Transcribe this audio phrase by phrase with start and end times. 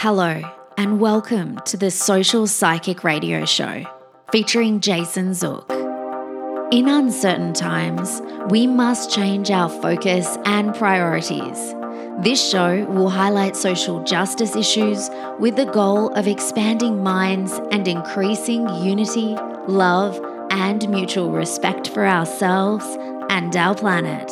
[0.00, 0.42] Hello,
[0.76, 3.86] and welcome to the Social Psychic Radio Show
[4.30, 5.72] featuring Jason Zook.
[6.70, 8.20] In uncertain times,
[8.50, 11.74] we must change our focus and priorities.
[12.18, 15.08] This show will highlight social justice issues
[15.40, 19.34] with the goal of expanding minds and increasing unity,
[19.66, 20.20] love,
[20.50, 22.84] and mutual respect for ourselves
[23.30, 24.30] and our planet.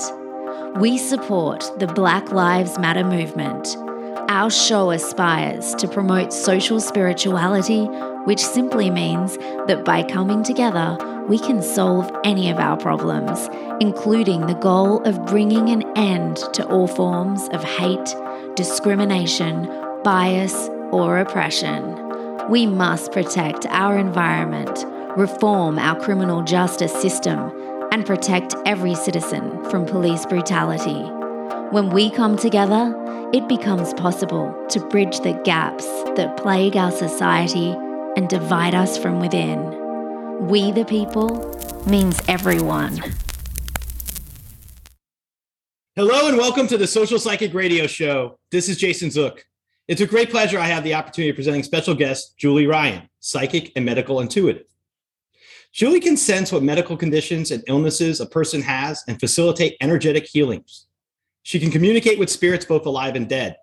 [0.78, 3.78] We support the Black Lives Matter movement.
[4.28, 7.84] Our show aspires to promote social spirituality,
[8.25, 10.97] which simply means that by coming together,
[11.28, 13.48] we can solve any of our problems,
[13.81, 18.14] including the goal of bringing an end to all forms of hate,
[18.56, 19.66] discrimination,
[20.05, 22.00] bias, or oppression.
[22.48, 24.86] We must protect our environment,
[25.19, 27.53] reform our criminal justice system,
[27.92, 31.03] and protect every citizen from police brutality.
[31.70, 32.94] When we come together,
[33.34, 37.70] it becomes possible to bridge the gaps that plague our society
[38.16, 39.58] and divide us from within.
[40.47, 41.28] We the people
[41.84, 43.03] means everyone.
[45.97, 48.38] Hello and welcome to the Social Psychic Radio Show.
[48.53, 49.44] This is Jason Zook.
[49.88, 53.72] It's a great pleasure I have the opportunity of presenting special guest Julie Ryan, psychic
[53.75, 54.66] and medical intuitive.
[55.72, 60.86] Julie can sense what medical conditions and illnesses a person has and facilitate energetic healings.
[61.44, 63.56] She can communicate with spirits both alive and dead.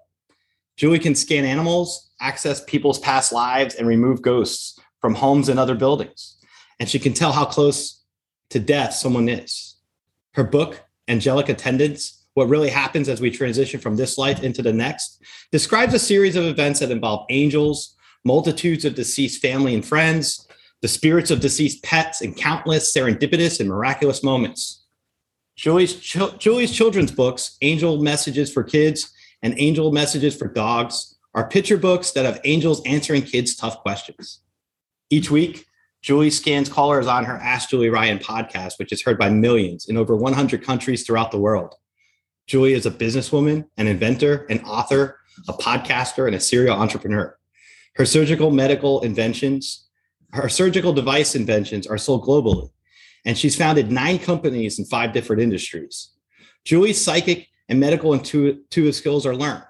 [0.77, 5.75] Julie can scan animals, access people's past lives, and remove ghosts from homes and other
[5.75, 6.37] buildings
[6.81, 8.01] and she can tell how close
[8.49, 9.75] to death someone is.
[10.33, 14.73] Her book, Angelic Attendants What Really Happens as We Transition from This Life into the
[14.73, 15.21] Next,
[15.51, 20.47] describes a series of events that involve angels, multitudes of deceased family and friends,
[20.81, 24.80] the spirits of deceased pets, and countless serendipitous and miraculous moments.
[25.61, 29.13] Julie's, ch- Julie's children's books, Angel Messages for Kids
[29.43, 34.39] and Angel Messages for Dogs, are picture books that have angels answering kids' tough questions.
[35.11, 35.67] Each week,
[36.01, 39.97] Julie scans callers on her Ask Julie Ryan podcast, which is heard by millions in
[39.97, 41.75] over 100 countries throughout the world.
[42.47, 47.37] Julie is a businesswoman, an inventor, an author, a podcaster, and a serial entrepreneur.
[47.97, 49.87] Her surgical medical inventions,
[50.33, 52.71] her surgical device inventions are sold globally,
[53.25, 56.09] and she's founded nine companies in five different industries.
[56.65, 59.63] Julie's psychic and medical intuitive skills are learned.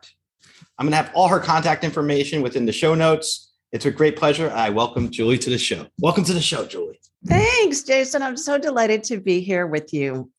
[0.78, 3.54] I'm going to have all her contact information within the show notes.
[3.72, 4.50] It's a great pleasure.
[4.50, 5.86] I welcome Julie to the show.
[6.00, 7.00] Welcome to the show, Julie.
[7.26, 8.22] Thanks, Jason.
[8.22, 10.32] I'm so delighted to be here with you.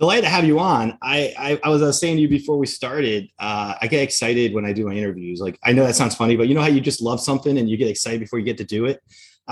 [0.00, 0.98] Delighted to have you on.
[1.02, 3.28] I I, I was, I was saying to you before we started.
[3.38, 5.40] Uh, I get excited when I do my interviews.
[5.40, 7.68] Like I know that sounds funny, but you know how you just love something and
[7.68, 9.00] you get excited before you get to do it.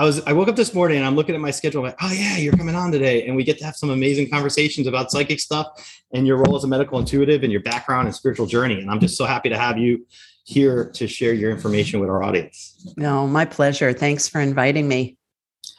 [0.00, 1.80] I was I woke up this morning and I'm looking at my schedule.
[1.82, 4.30] I'm like, oh yeah, you're coming on today, and we get to have some amazing
[4.30, 5.66] conversations about psychic stuff
[6.14, 8.80] and your role as a medical intuitive and your background and spiritual journey.
[8.80, 10.06] And I'm just so happy to have you
[10.44, 12.94] here to share your information with our audience.
[12.96, 13.92] No, my pleasure.
[13.92, 15.18] Thanks for inviting me.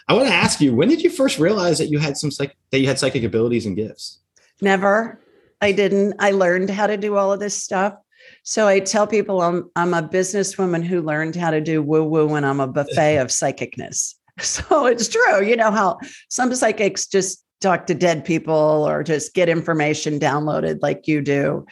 [0.07, 2.55] I want to ask you, when did you first realize that you had some psych-
[2.69, 4.19] that you had psychic abilities and gifts?
[4.61, 5.19] Never.
[5.61, 6.13] I didn't.
[6.19, 7.95] I learned how to do all of this stuff.
[8.43, 12.33] So I tell people I'm I'm a businesswoman who learned how to do woo woo
[12.35, 14.15] and I'm a buffet of psychicness.
[14.39, 15.45] So it's true.
[15.45, 15.99] You know how
[16.29, 21.65] some psychics just talk to dead people or just get information downloaded like you do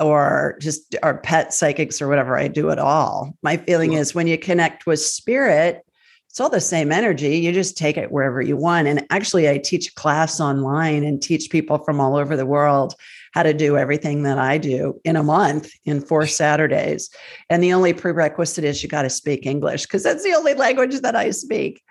[0.00, 3.36] or just our pet psychics or whatever I do it all.
[3.42, 5.84] My feeling is when you connect with spirit,
[6.30, 7.38] it's all the same energy.
[7.38, 8.88] You just take it wherever you want.
[8.88, 12.94] And actually, I teach class online and teach people from all over the world
[13.34, 17.10] how to do everything that I do in a month in four Saturdays.
[17.50, 21.00] And the only prerequisite is you got to speak English because that's the only language
[21.00, 21.82] that I speak.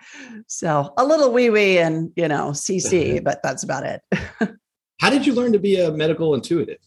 [0.46, 4.00] So a little wee wee and, you know, CC, but that's about it.
[5.00, 6.78] how did you learn to be a medical intuitive?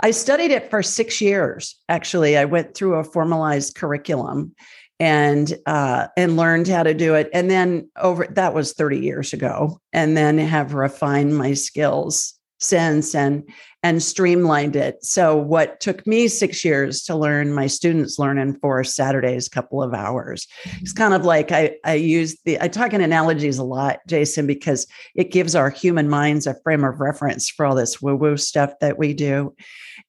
[0.00, 1.76] I studied it for six years.
[1.90, 4.54] Actually, I went through a formalized curriculum
[4.98, 7.28] and uh, and learned how to do it.
[7.34, 13.14] And then over that was 30 years ago, and then have refined my skills since
[13.14, 13.48] and
[13.82, 15.04] and streamlined it.
[15.04, 19.80] So what took me six years to learn, my students learn in four Saturdays, couple
[19.80, 20.48] of hours.
[20.64, 21.02] It's mm-hmm.
[21.02, 24.86] kind of like I I use the I talk in analogies a lot, Jason, because
[25.14, 28.98] it gives our human minds a frame of reference for all this woo-woo stuff that
[28.98, 29.54] we do.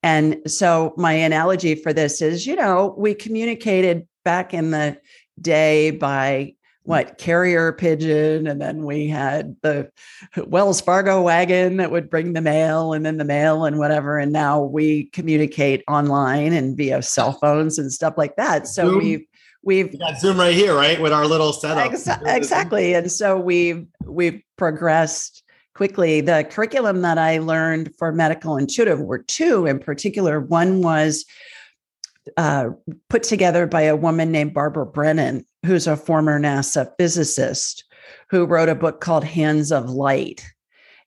[0.02, 4.98] And so my analogy for this is, you know, we communicated back in the
[5.40, 6.54] day by
[6.88, 9.92] what carrier pigeon and then we had the
[10.45, 14.31] wells fargo wagon that would bring the mail and then the mail and whatever and
[14.31, 18.68] now we communicate online and via cell phones and stuff like that.
[18.68, 19.00] So Zoom.
[19.00, 19.25] we've
[19.63, 21.92] we've we got zoom right here right with our little setup.
[21.92, 25.44] Exa- exactly and so we've we've progressed
[25.75, 26.22] quickly.
[26.22, 30.40] The curriculum that i learned for medical intuitive were two in particular.
[30.40, 31.25] One was
[32.38, 32.70] uh,
[33.10, 37.84] put together by a woman named Barbara Brennan, who's a former NASA physicist
[38.30, 40.46] who wrote a book called Hands of Light.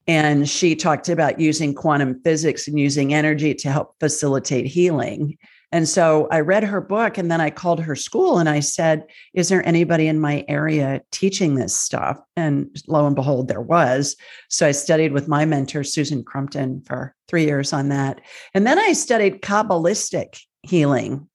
[0.07, 5.37] And she talked about using quantum physics and using energy to help facilitate healing.
[5.73, 9.05] And so I read her book and then I called her school and I said,
[9.35, 12.19] Is there anybody in my area teaching this stuff?
[12.37, 14.17] And lo and behold, there was.
[14.49, 18.21] So I studied with my mentor, Susan Crumpton, for three years on that.
[18.53, 21.29] And then I studied Kabbalistic healing,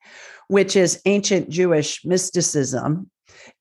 [0.47, 3.09] which is ancient Jewish mysticism.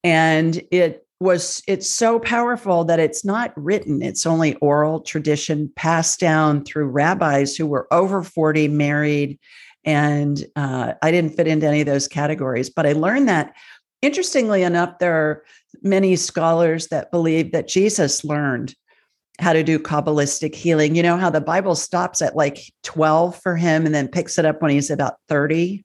[0.02, 6.18] And it was it's so powerful that it's not written it's only oral tradition passed
[6.20, 9.38] down through rabbis who were over 40 married
[9.84, 13.54] and uh, i didn't fit into any of those categories but i learned that
[14.02, 15.44] interestingly enough there are
[15.82, 18.74] many scholars that believe that jesus learned
[19.40, 20.94] how to do Kabbalistic healing.
[20.94, 24.44] You know how the Bible stops at like 12 for him and then picks it
[24.44, 25.84] up when he's about 30?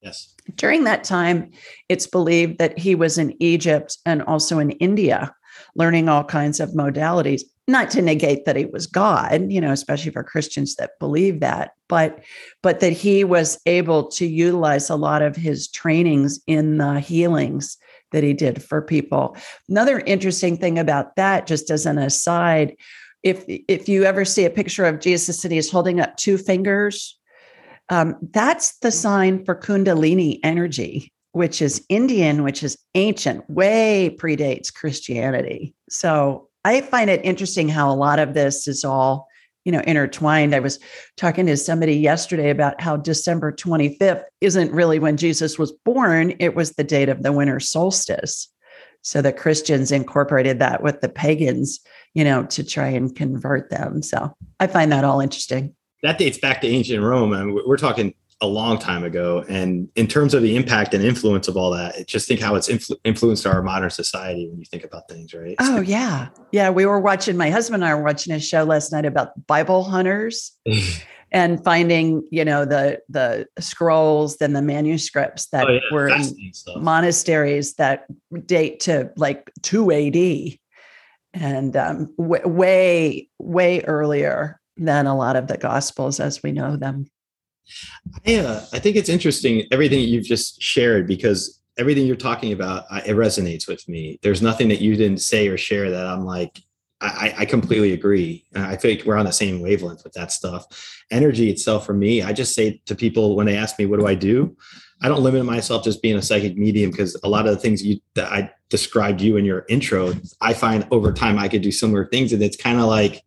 [0.00, 0.34] Yes.
[0.54, 1.50] During that time,
[1.88, 5.34] it's believed that he was in Egypt and also in India,
[5.74, 7.42] learning all kinds of modalities.
[7.66, 11.70] Not to negate that he was God, you know, especially for Christians that believe that,
[11.88, 12.22] but
[12.62, 17.78] but that he was able to utilize a lot of his trainings in the healings
[18.14, 19.36] that he did for people.
[19.68, 22.76] Another interesting thing about that, just as an aside,
[23.22, 27.18] if if you ever see a picture of Jesus and he's holding up two fingers,
[27.88, 34.72] um, that's the sign for Kundalini energy, which is Indian, which is ancient, way predates
[34.72, 35.74] Christianity.
[35.90, 39.26] So I find it interesting how a lot of this is all
[39.64, 40.54] you know intertwined.
[40.54, 40.78] I was
[41.16, 46.34] talking to somebody yesterday about how december 25th isn't really when jesus was born.
[46.38, 48.48] It was the date of the winter solstice.
[49.02, 51.80] So the christians incorporated that with the pagans
[52.14, 54.02] you know to try and convert them.
[54.02, 55.74] So i find that all interesting.
[56.02, 57.32] That dates back to ancient rome.
[57.32, 59.44] And we're talking a long time ago.
[59.48, 62.68] And in terms of the impact and influence of all that, just think how it's
[62.68, 65.56] influ- influenced our modern society when you think about things, right?
[65.60, 66.28] Oh, yeah.
[66.52, 66.70] Yeah.
[66.70, 69.84] We were watching, my husband and I were watching a show last night about Bible
[69.84, 70.52] hunters.
[71.32, 75.80] and finding you know the the scrolls and the manuscripts that oh, yeah.
[75.90, 76.32] were in
[76.76, 78.06] monasteries that
[78.46, 80.58] date to like 2 AD
[81.34, 86.76] and um, w- way way earlier than a lot of the gospels as we know
[86.76, 87.06] them
[88.26, 92.84] I, uh, I think it's interesting everything you've just shared because everything you're talking about
[92.90, 94.18] uh, it resonates with me.
[94.22, 96.60] There's nothing that you didn't say or share that I'm like
[97.04, 98.46] I, I completely agree.
[98.54, 100.64] I like we're on the same wavelength with that stuff.
[101.10, 104.06] Energy itself, for me, I just say to people when they ask me, "What do
[104.06, 104.56] I do?"
[105.02, 107.84] I don't limit myself just being a psychic medium because a lot of the things
[107.84, 111.72] you that I described you in your intro, I find over time I could do
[111.72, 113.22] similar things, and it's kind of like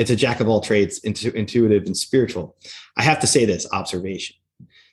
[0.00, 2.56] it's a jack of all trades, intu- intuitive and spiritual.
[2.96, 4.34] I have to say this observation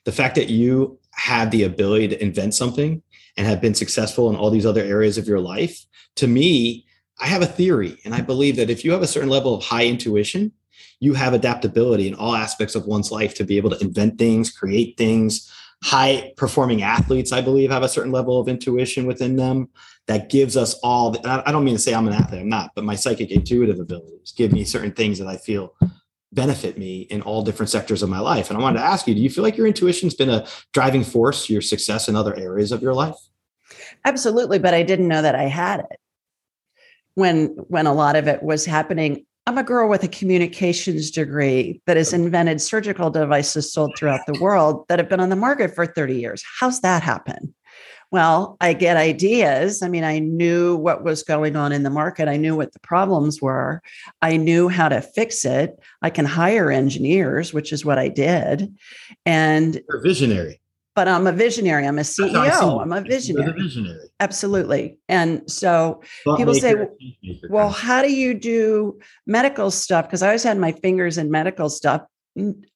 [0.04, 3.02] the fact that you have the ability to invent something
[3.36, 5.84] and have been successful in all these other areas of your life,
[6.16, 6.86] to me,
[7.20, 7.98] I have a theory.
[8.04, 10.52] And I believe that if you have a certain level of high intuition,
[11.00, 14.50] you have adaptability in all aspects of one's life to be able to invent things,
[14.50, 15.50] create things.
[15.84, 19.68] High performing athletes, I believe, have a certain level of intuition within them
[20.08, 22.72] that gives us all the, I don't mean to say I'm an athlete, I'm not,
[22.74, 25.74] but my psychic intuitive abilities give me certain things that I feel
[26.32, 28.50] benefit me in all different sectors of my life.
[28.50, 31.04] And I wanted to ask you, do you feel like your intuition's been a driving
[31.04, 33.16] force to your success in other areas of your life?
[34.04, 36.00] Absolutely, but I didn't know that I had it.
[37.14, 41.80] When when a lot of it was happening, I'm a girl with a communications degree
[41.86, 42.16] that has oh.
[42.16, 46.20] invented surgical devices sold throughout the world that have been on the market for 30
[46.20, 46.44] years.
[46.60, 47.54] How's that happen?
[48.10, 49.82] Well, I get ideas.
[49.82, 52.28] I mean, I knew what was going on in the market.
[52.28, 53.80] I knew what the problems were.
[54.20, 55.82] I knew how to fix it.
[56.02, 58.74] I can hire engineers, which is what I did.
[59.24, 60.60] And You're visionary.
[60.98, 61.86] But I'm a visionary.
[61.86, 62.82] I'm a That's how I see CEO.
[62.82, 63.52] I'm a visionary.
[63.62, 64.08] visionary.
[64.18, 64.98] Absolutely.
[65.08, 70.06] And so Thought People say, maker, change maker well, how do you do medical stuff?
[70.06, 72.02] Because I always had my fingers in medical stuff,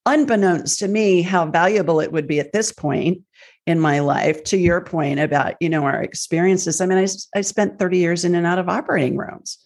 [0.07, 3.23] unbeknownst to me, how valuable it would be at this point
[3.67, 4.45] in my life.
[4.45, 6.81] To your point about, you know, our experiences.
[6.81, 9.59] I mean, i, I spent 30 years in and out of operating rooms,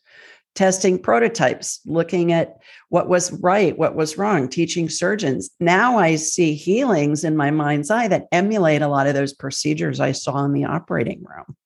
[0.56, 2.56] testing prototypes, looking at
[2.88, 5.50] what was right, what was wrong, teaching surgeons.
[5.60, 10.00] Now I see healings in my mind's eye that emulate a lot of those procedures
[10.00, 11.56] I saw in the operating room.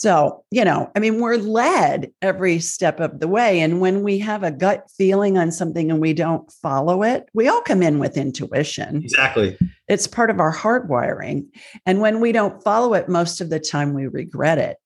[0.00, 3.60] So, you know, I mean, we're led every step of the way.
[3.60, 7.48] And when we have a gut feeling on something and we don't follow it, we
[7.48, 9.02] all come in with intuition.
[9.04, 9.58] exactly.
[9.88, 11.48] It's part of our hardwiring.
[11.84, 14.78] And when we don't follow it, most of the time we regret it.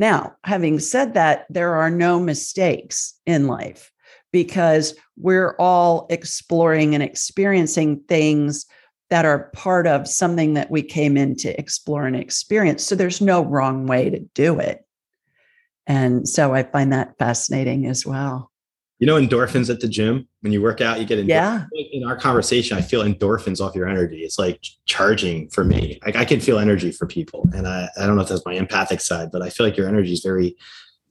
[0.00, 3.92] Now, having said that, there are no mistakes in life
[4.32, 8.64] because we're all exploring and experiencing things
[9.10, 12.82] that are part of something that we came in to explore and experience.
[12.82, 14.86] So there's no wrong way to do it.
[15.86, 18.49] And so I find that fascinating as well.
[19.00, 21.68] You know, endorphins at the gym when you work out, you get endorphins.
[21.72, 21.88] Yeah.
[21.92, 24.18] In our conversation, I feel endorphins off your energy.
[24.18, 25.98] It's like charging for me.
[26.04, 28.52] Like I can feel energy for people, and I, I don't know if that's my
[28.52, 30.54] empathic side, but I feel like your energy is very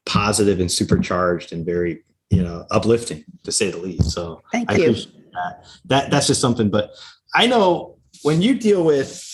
[0.06, 4.12] positive and supercharged and very you know uplifting to say the least.
[4.12, 4.94] So Thank I you.
[4.94, 5.66] that.
[5.86, 6.70] That that's just something.
[6.70, 6.92] But
[7.34, 9.26] I know when you deal with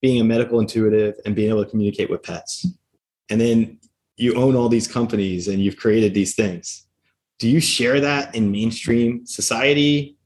[0.00, 2.66] being a medical intuitive and being able to communicate with pets,
[3.28, 3.78] and then
[4.16, 6.87] you own all these companies and you've created these things.
[7.38, 10.16] Do you share that in mainstream society?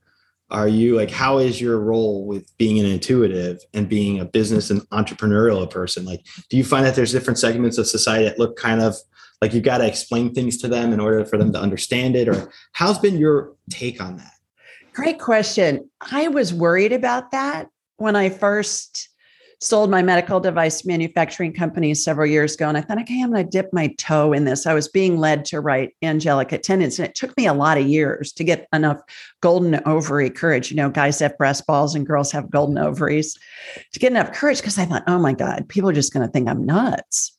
[0.50, 4.70] Are you like, how is your role with being an intuitive and being a business
[4.70, 6.04] and entrepreneurial person?
[6.04, 8.94] Like, do you find that there's different segments of society that look kind of
[9.40, 12.28] like you've got to explain things to them in order for them to understand it?
[12.28, 14.32] Or how's been your take on that?
[14.92, 15.90] Great question.
[16.00, 19.08] I was worried about that when I first
[19.62, 22.68] sold my medical device manufacturing company several years ago.
[22.68, 24.66] And I thought, okay, I'm going to dip my toe in this.
[24.66, 26.98] I was being led to write angelic attendants.
[26.98, 29.00] And it took me a lot of years to get enough
[29.40, 30.72] golden ovary courage.
[30.72, 33.38] You know, guys have breast balls and girls have golden ovaries
[33.92, 36.32] to get enough courage because I thought, oh my God, people are just going to
[36.32, 37.38] think I'm nuts.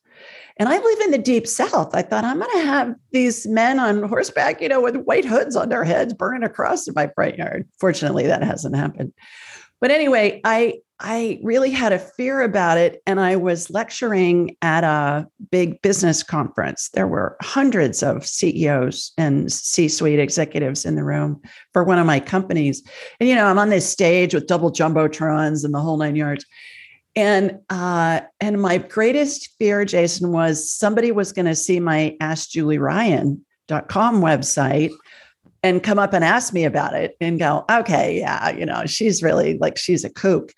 [0.55, 1.93] And I live in the deep south.
[1.93, 5.57] I thought I'm going to have these men on horseback, you know, with white hoods
[5.57, 7.67] on their heads burning across in my front yard.
[7.79, 9.11] Fortunately, that hasn't happened.
[9.81, 14.83] But anyway, I I really had a fear about it and I was lecturing at
[14.83, 16.89] a big business conference.
[16.93, 21.41] There were hundreds of CEOs and C-suite executives in the room
[21.73, 22.83] for one of my companies.
[23.19, 26.45] And you know, I'm on this stage with double jumbotrons and the whole nine yards.
[27.15, 34.21] And uh, and my greatest fear, Jason, was somebody was going to see my AskJulieRyan.com
[34.21, 34.91] website
[35.61, 39.21] and come up and ask me about it and go, okay, yeah, you know, she's
[39.21, 40.53] really like she's a kook.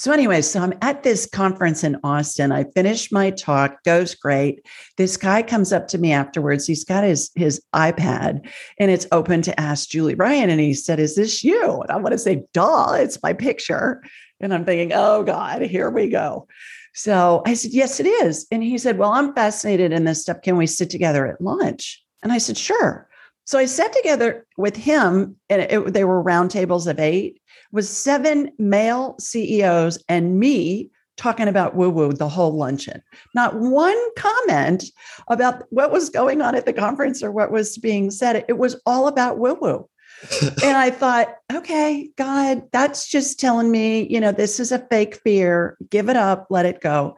[0.00, 2.52] So anyway, so I'm at this conference in Austin.
[2.52, 4.64] I finish my talk, goes great.
[4.96, 6.66] This guy comes up to me afterwards.
[6.66, 10.48] He's got his his iPad and it's open to ask Julie Ryan.
[10.48, 11.82] And he said, Is this you?
[11.82, 14.02] And I want to say, duh, it's my picture.
[14.40, 16.48] And I'm thinking, oh God, here we go.
[16.94, 18.46] So I said, Yes, it is.
[18.50, 20.40] And he said, Well, I'm fascinated in this stuff.
[20.40, 22.02] Can we sit together at lunch?
[22.22, 23.06] And I said, Sure.
[23.46, 27.40] So I sat together with him, and it, they were roundtables of eight,
[27.72, 33.02] with seven male CEOs and me talking about woo woo the whole luncheon.
[33.34, 34.84] Not one comment
[35.28, 38.44] about what was going on at the conference or what was being said.
[38.48, 39.88] It was all about woo woo.
[40.62, 45.16] and I thought, okay, God, that's just telling me, you know, this is a fake
[45.16, 45.76] fear.
[45.88, 47.16] Give it up, let it go.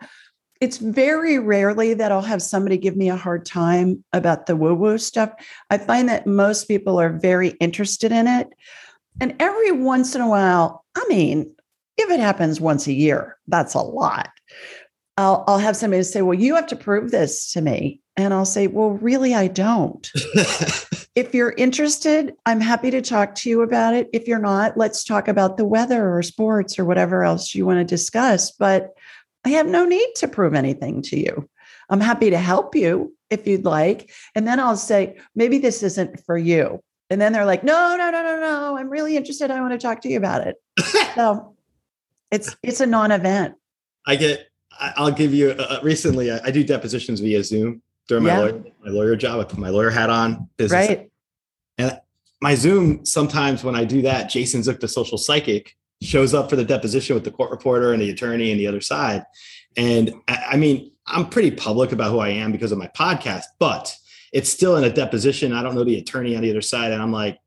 [0.62, 4.74] It's very rarely that I'll have somebody give me a hard time about the woo
[4.74, 5.32] woo stuff.
[5.70, 8.48] I find that most people are very interested in it.
[9.20, 11.52] And every once in a while, I mean,
[11.96, 14.30] if it happens once a year, that's a lot.
[15.16, 18.00] I'll, I'll have somebody say, Well, you have to prove this to me.
[18.16, 20.08] And I'll say, Well, really, I don't.
[21.16, 24.08] if you're interested, I'm happy to talk to you about it.
[24.12, 27.80] If you're not, let's talk about the weather or sports or whatever else you want
[27.80, 28.52] to discuss.
[28.52, 28.94] But
[29.44, 31.48] I have no need to prove anything to you.
[31.90, 34.10] I'm happy to help you if you'd like.
[34.34, 36.80] And then I'll say, maybe this isn't for you.
[37.10, 38.76] And then they're like, no, no, no, no, no.
[38.78, 39.50] I'm really interested.
[39.50, 40.56] I want to talk to you about it.
[41.14, 41.54] so
[42.30, 43.54] it's it's a non-event.
[44.06, 44.48] I get.
[44.80, 45.50] I'll give you.
[45.50, 48.38] Uh, recently, I, I do depositions via Zoom during my Yeah.
[48.40, 49.40] lawyer, my lawyer job.
[49.40, 50.48] I put my lawyer hat on.
[50.56, 50.88] Business.
[50.88, 51.10] Right.
[51.76, 52.00] And
[52.40, 56.56] my Zoom sometimes when I do that, Jason Zook, the social psychic, shows up for
[56.56, 59.24] the deposition with the court reporter and the attorney and the other side.
[59.76, 63.96] And I, mean, I'm pretty public about who I am because of my podcast, but
[64.32, 65.52] it's still in a deposition.
[65.52, 66.92] I don't know the attorney on the other side.
[66.92, 67.38] And I'm like,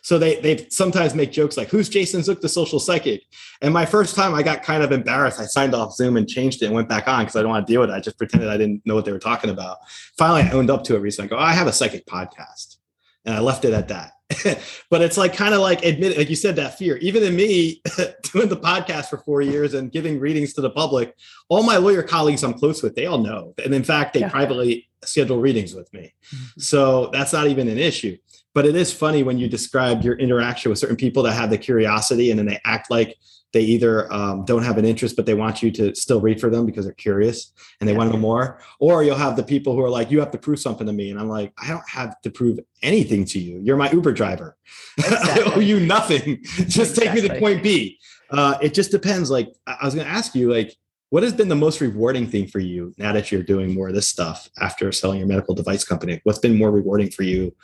[0.00, 3.24] so they they sometimes make jokes like, "Who's Jason Zook, the social psychic?"
[3.60, 5.40] And my first time, I got kind of embarrassed.
[5.40, 7.66] I signed off Zoom and changed it and went back on because I don't want
[7.66, 7.94] to deal with it.
[7.94, 9.78] I just pretended I didn't know what they were talking about.
[10.16, 11.28] Finally, I owned up to it recently.
[11.28, 12.76] I go, oh, "I have a psychic podcast,"
[13.24, 14.12] and I left it at that.
[14.90, 16.98] but it's like kind of like admit, like you said, that fear.
[16.98, 17.80] Even in me
[18.32, 21.14] doing the podcast for four years and giving readings to the public,
[21.48, 23.54] all my lawyer colleagues I'm close with, they all know.
[23.64, 24.28] And in fact, they yeah.
[24.28, 26.12] privately schedule readings with me.
[26.34, 26.60] Mm-hmm.
[26.60, 28.18] So that's not even an issue.
[28.54, 31.58] But it is funny when you describe your interaction with certain people that have the
[31.58, 33.16] curiosity and then they act like
[33.52, 36.50] they either um, don't have an interest, but they want you to still read for
[36.50, 37.98] them because they're curious and they yeah.
[37.98, 38.60] want to know more.
[38.78, 41.10] Or you'll have the people who are like, you have to prove something to me.
[41.10, 43.60] And I'm like, I don't have to prove anything to you.
[43.62, 44.56] You're my Uber driver.
[44.98, 45.42] Exactly.
[45.42, 46.42] I owe you nothing.
[46.42, 47.04] just exactly.
[47.06, 47.98] take me to point B.
[48.30, 49.30] Uh, it just depends.
[49.30, 50.76] Like, I was going to ask you, like,
[51.10, 53.94] what has been the most rewarding thing for you now that you're doing more of
[53.94, 56.20] this stuff after selling your medical device company?
[56.24, 57.54] What's been more rewarding for you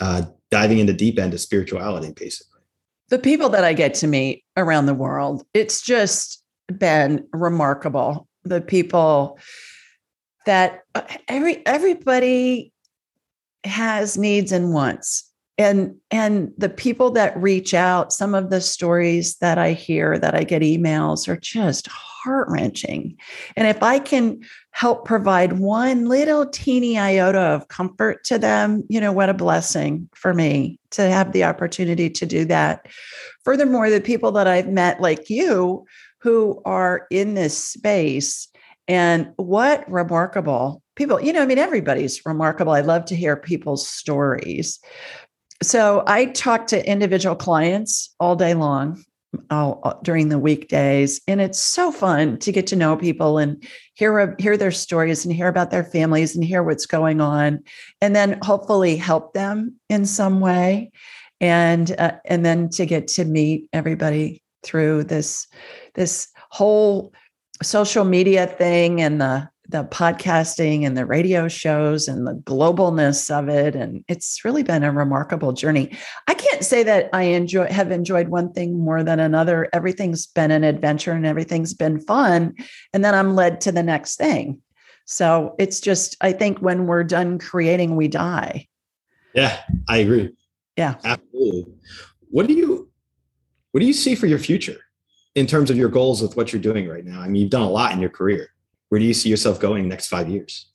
[0.00, 2.53] uh, diving into deep end of spirituality, basically?
[3.08, 6.42] The people that I get to meet around the world, it's just
[6.78, 8.26] been remarkable.
[8.44, 9.38] The people
[10.46, 12.72] that uh, every everybody
[13.64, 19.36] has needs and wants and and the people that reach out some of the stories
[19.36, 23.16] that i hear that i get emails are just heart-wrenching
[23.56, 24.40] and if i can
[24.72, 30.08] help provide one little teeny iota of comfort to them you know what a blessing
[30.14, 32.86] for me to have the opportunity to do that.
[33.44, 35.84] Furthermore the people that i've met like you
[36.20, 38.48] who are in this space
[38.88, 42.72] and what remarkable people you know i mean everybody's remarkable.
[42.72, 44.80] I love to hear people's stories.
[45.62, 49.02] So I talk to individual clients all day long
[49.50, 51.20] all, uh, during the weekdays.
[51.26, 53.62] And it's so fun to get to know people and
[53.94, 57.62] hear hear their stories and hear about their families and hear what's going on
[58.00, 60.90] and then hopefully help them in some way.
[61.40, 65.46] And uh, and then to get to meet everybody through this
[65.94, 67.12] this whole
[67.62, 73.48] social media thing and the the podcasting and the radio shows and the globalness of
[73.48, 75.96] it and it's really been a remarkable journey.
[76.28, 79.68] I can't say that i enjoy have enjoyed one thing more than another.
[79.72, 82.54] Everything's been an adventure and everything's been fun
[82.92, 84.60] and then i'm led to the next thing.
[85.06, 88.68] So it's just i think when we're done creating we die.
[89.34, 90.30] Yeah i agree.
[90.76, 90.96] Yeah.
[91.04, 91.72] Absolutely.
[92.30, 92.90] What do you
[93.70, 94.80] what do you see for your future
[95.34, 97.20] in terms of your goals with what you're doing right now?
[97.20, 98.50] I mean you've done a lot in your career
[98.88, 100.70] where do you see yourself going next five years?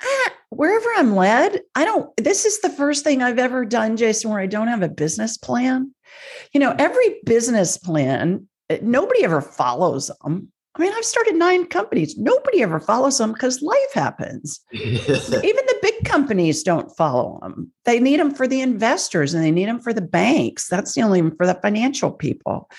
[0.50, 2.14] Wherever I'm led, I don't.
[2.16, 5.36] This is the first thing I've ever done, Jason, where I don't have a business
[5.36, 5.94] plan.
[6.52, 10.50] You know, every business plan, eh, nobody ever follows them.
[10.74, 12.16] I mean, I've started nine companies.
[12.16, 14.60] Nobody ever follows them because life happens.
[14.72, 17.72] Even the big companies don't follow them.
[17.84, 20.68] They need them for the investors and they need them for the banks.
[20.68, 22.70] That's the only for the financial people.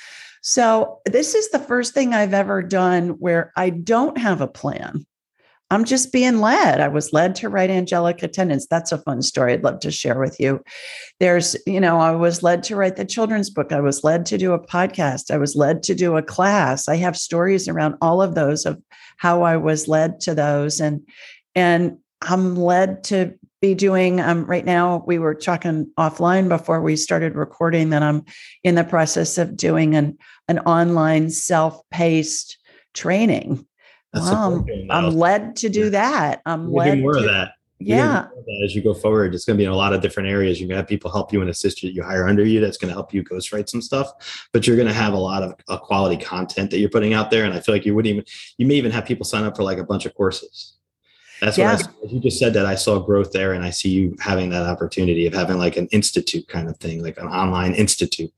[0.42, 5.06] So, this is the first thing I've ever done where I don't have a plan.
[5.72, 6.82] I'm just being led.
[6.82, 8.68] I was led to write angelic attendants.
[8.70, 10.62] That's a fun story I'd love to share with you.
[11.22, 13.72] There's, you know, I was led to write the children's book.
[13.72, 15.32] I was led to do a podcast.
[15.32, 16.90] I was led to do a class.
[16.90, 18.82] I have stories around all of those of
[19.16, 21.08] how I was led to those and
[21.56, 26.96] and I'm led to be doing um, right now we were talking offline before we
[26.96, 28.24] started recording that i'm
[28.64, 32.58] in the process of doing an, an online self-paced
[32.94, 33.66] training.
[34.14, 36.42] Um, i'm led to do that.
[36.46, 38.28] I'm We're led more to, of that yeah.
[38.46, 39.34] that as you go forward.
[39.34, 40.60] It's going to be in a lot of different areas.
[40.60, 42.78] You're going to have people help you and assist you you hire under you that's
[42.78, 45.56] going to help you ghostwrite some stuff but you're going to have a lot of
[45.68, 48.24] uh, quality content that you're putting out there and i feel like you wouldn't even
[48.58, 50.78] you may even have people sign up for like a bunch of courses
[51.42, 51.76] that's yeah.
[51.76, 54.52] what I, you just said that I saw growth there and I see you having
[54.52, 58.32] that opportunity of having like an institute kind of thing, like an online institute.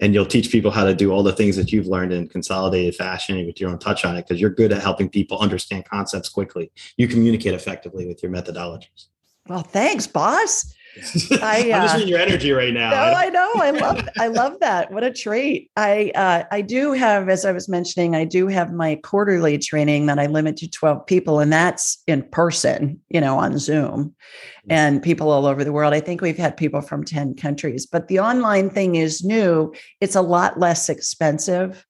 [0.00, 2.94] And you'll teach people how to do all the things that you've learned in consolidated
[2.94, 6.30] fashion with your own touch on it because you're good at helping people understand concepts
[6.30, 6.72] quickly.
[6.96, 9.08] You communicate effectively with your methodologies.
[9.48, 10.74] Well, thanks, boss.
[11.42, 12.90] I, uh, I'm just in your energy right now.
[12.90, 13.52] No, I, I know.
[13.56, 14.08] I love.
[14.18, 14.90] I love that.
[14.90, 15.70] What a treat.
[15.76, 20.06] I uh, I do have, as I was mentioning, I do have my quarterly training
[20.06, 23.00] that I limit to 12 people, and that's in person.
[23.08, 24.70] You know, on Zoom, mm-hmm.
[24.70, 25.92] and people all over the world.
[25.92, 29.74] I think we've had people from 10 countries, but the online thing is new.
[30.00, 31.84] It's a lot less expensive.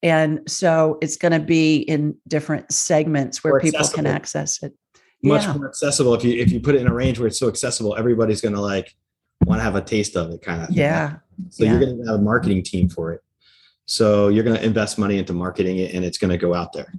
[0.00, 4.72] And so it's going to be in different segments where people can access it
[5.22, 5.52] much yeah.
[5.54, 7.96] more accessible if you if you put it in a range where it's so accessible
[7.96, 8.94] everybody's going to like
[9.46, 11.16] want to have a taste of it kind of yeah
[11.50, 11.70] so yeah.
[11.70, 13.22] you're going to have a marketing team for it
[13.90, 16.74] So you're going to invest money into marketing it and it's going to go out
[16.74, 16.92] there.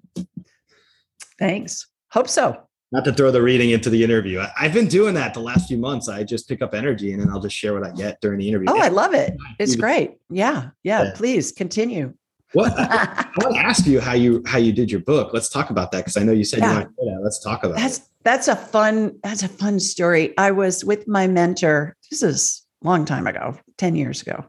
[1.38, 1.88] Thanks.
[2.12, 2.64] Hope so.
[2.92, 4.40] Not to throw the reading into the interview.
[4.40, 6.10] I, have been doing that the last few months.
[6.10, 8.50] I just pick up energy and then I'll just share what I get during the
[8.50, 8.70] interview.
[8.72, 9.38] Oh, I love it.
[9.60, 10.18] It's great.
[10.32, 10.72] Yeah.
[10.82, 11.04] Yeah.
[11.04, 11.12] yeah.
[11.14, 12.16] Please continue.
[12.54, 15.34] What I, I, want to ask you how you how you did your book.
[15.34, 16.72] Let's talk about that because I know you said yeah.
[16.72, 17.20] you want to that.
[17.24, 18.04] Let's talk about that's it.
[18.24, 20.38] that's a fun that's a fun story.
[20.38, 21.96] I was with my mentor.
[22.10, 24.46] This is a long time ago, ten years ago,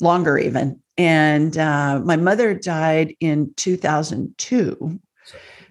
[0.00, 0.80] longer even.
[0.98, 5.00] And uh, my mother died in two thousand two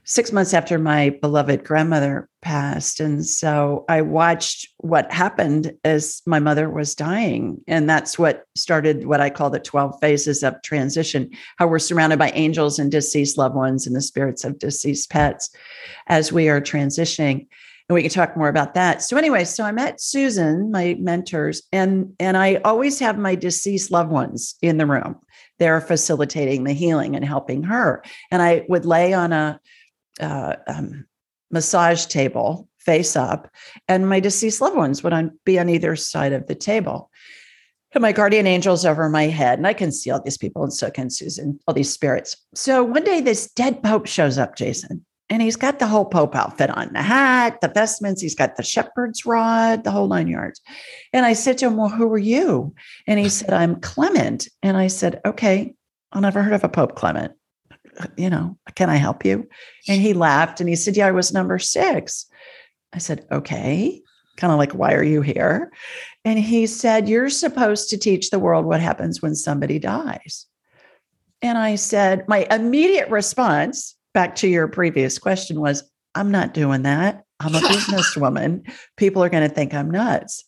[0.09, 2.99] six months after my beloved grandmother passed.
[2.99, 7.61] And so I watched what happened as my mother was dying.
[7.67, 12.17] And that's what started what I call the 12 phases of transition, how we're surrounded
[12.17, 15.51] by angels and deceased loved ones and the spirits of deceased pets
[16.07, 17.45] as we are transitioning.
[17.87, 19.03] And we can talk more about that.
[19.03, 23.91] So anyway, so I met Susan, my mentors, and and I always have my deceased
[23.91, 25.17] loved ones in the room.
[25.59, 28.03] They're facilitating the healing and helping her.
[28.31, 29.59] And I would lay on a
[30.19, 31.05] uh, um,
[31.51, 33.49] massage table face up,
[33.87, 37.09] and my deceased loved ones would on, be on either side of the table.
[37.93, 40.71] And my guardian angels over my head, and I can see all these people, and
[40.71, 42.37] so can Susan, all these spirits.
[42.53, 46.35] So one day, this dead pope shows up, Jason, and he's got the whole pope
[46.35, 50.61] outfit on the hat, the vestments, he's got the shepherd's rod, the whole nine yards.
[51.13, 52.73] And I said to him, Well, who are you?
[53.07, 54.47] And he said, I'm Clement.
[54.61, 55.73] And I said, Okay,
[56.11, 57.33] I never heard of a Pope Clement
[58.17, 59.47] you know, can I help you?
[59.87, 62.25] And he laughed and he said, Yeah, I was number six.
[62.93, 64.01] I said, Okay.
[64.37, 65.71] Kind of like, why are you here?
[66.23, 70.45] And he said, You're supposed to teach the world what happens when somebody dies.
[71.41, 75.83] And I said, My immediate response back to your previous question was,
[76.15, 77.23] I'm not doing that.
[77.39, 78.69] I'm a businesswoman.
[78.97, 80.43] People are going to think I'm nuts.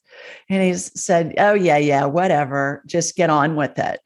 [0.49, 2.83] And he said, Oh, yeah, yeah, whatever.
[2.85, 3.99] Just get on with it.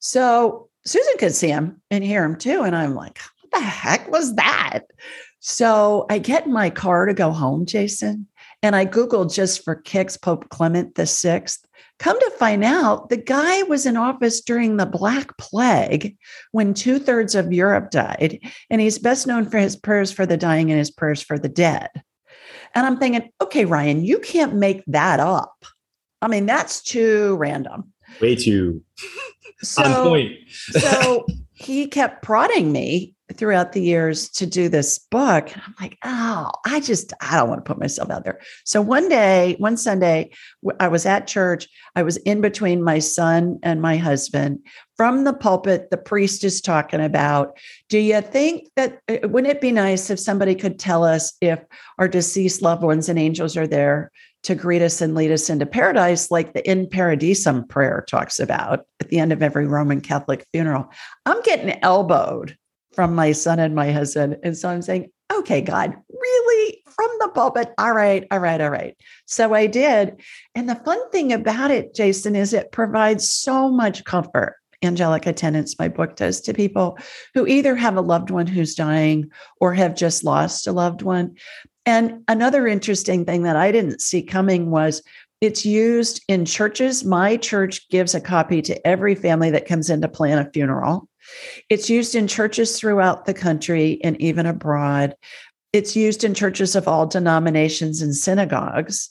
[0.00, 2.62] So Susan could see him and hear him too.
[2.62, 4.80] And I'm like, what the heck was that?
[5.40, 8.26] So I get in my car to go home, Jason,
[8.62, 11.64] and I Googled just for kicks Pope Clement the Sixth.
[11.98, 16.16] Come to find out, the guy was in office during the Black Plague
[16.52, 18.38] when two thirds of Europe died.
[18.70, 21.48] And he's best known for his prayers for the dying and his prayers for the
[21.48, 21.90] dead.
[22.74, 25.64] And I'm thinking, okay, Ryan, you can't make that up.
[26.22, 27.92] I mean, that's too random.
[28.20, 28.82] Way too
[29.62, 30.32] so, on point.
[30.48, 35.52] so he kept prodding me throughout the years to do this book.
[35.52, 38.40] And I'm like, oh, I just, I don't want to put myself out there.
[38.64, 40.30] So one day, one Sunday,
[40.80, 41.68] I was at church.
[41.94, 44.60] I was in between my son and my husband.
[44.96, 49.60] From the pulpit, the priest is talking about do you think that, uh, wouldn't it
[49.60, 51.60] be nice if somebody could tell us if
[51.98, 54.10] our deceased loved ones and angels are there
[54.44, 58.86] to greet us and lead us into paradise, like the In Paradisum prayer talks about
[59.00, 60.90] at the end of every Roman Catholic funeral.
[61.26, 62.56] I'm getting elbowed
[62.94, 64.36] from my son and my husband.
[64.42, 66.82] And so I'm saying, okay, God, really?
[66.86, 67.72] From the pulpit?
[67.78, 68.96] All right, all right, all right.
[69.26, 70.20] So I did.
[70.54, 74.56] And the fun thing about it, Jason, is it provides so much comfort.
[74.82, 76.98] Angelic Attendants, my book does to people
[77.34, 81.34] who either have a loved one who's dying or have just lost a loved one.
[81.88, 85.02] And another interesting thing that I didn't see coming was
[85.40, 87.02] it's used in churches.
[87.02, 91.08] My church gives a copy to every family that comes in to plan a funeral.
[91.70, 95.14] It's used in churches throughout the country and even abroad.
[95.72, 99.08] It's used in churches of all denominations and synagogues.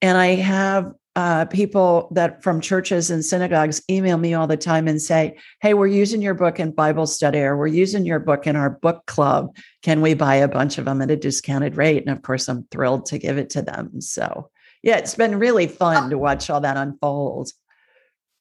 [0.00, 4.88] And I have uh, people that from churches and synagogues email me all the time
[4.88, 8.46] and say, Hey, we're using your book in Bible study, or we're using your book
[8.46, 9.54] in our book club.
[9.82, 12.04] Can we buy a bunch of them at a discounted rate?
[12.04, 14.00] And of course, I'm thrilled to give it to them.
[14.00, 14.50] So,
[14.82, 17.52] yeah, it's been really fun to watch all that unfold.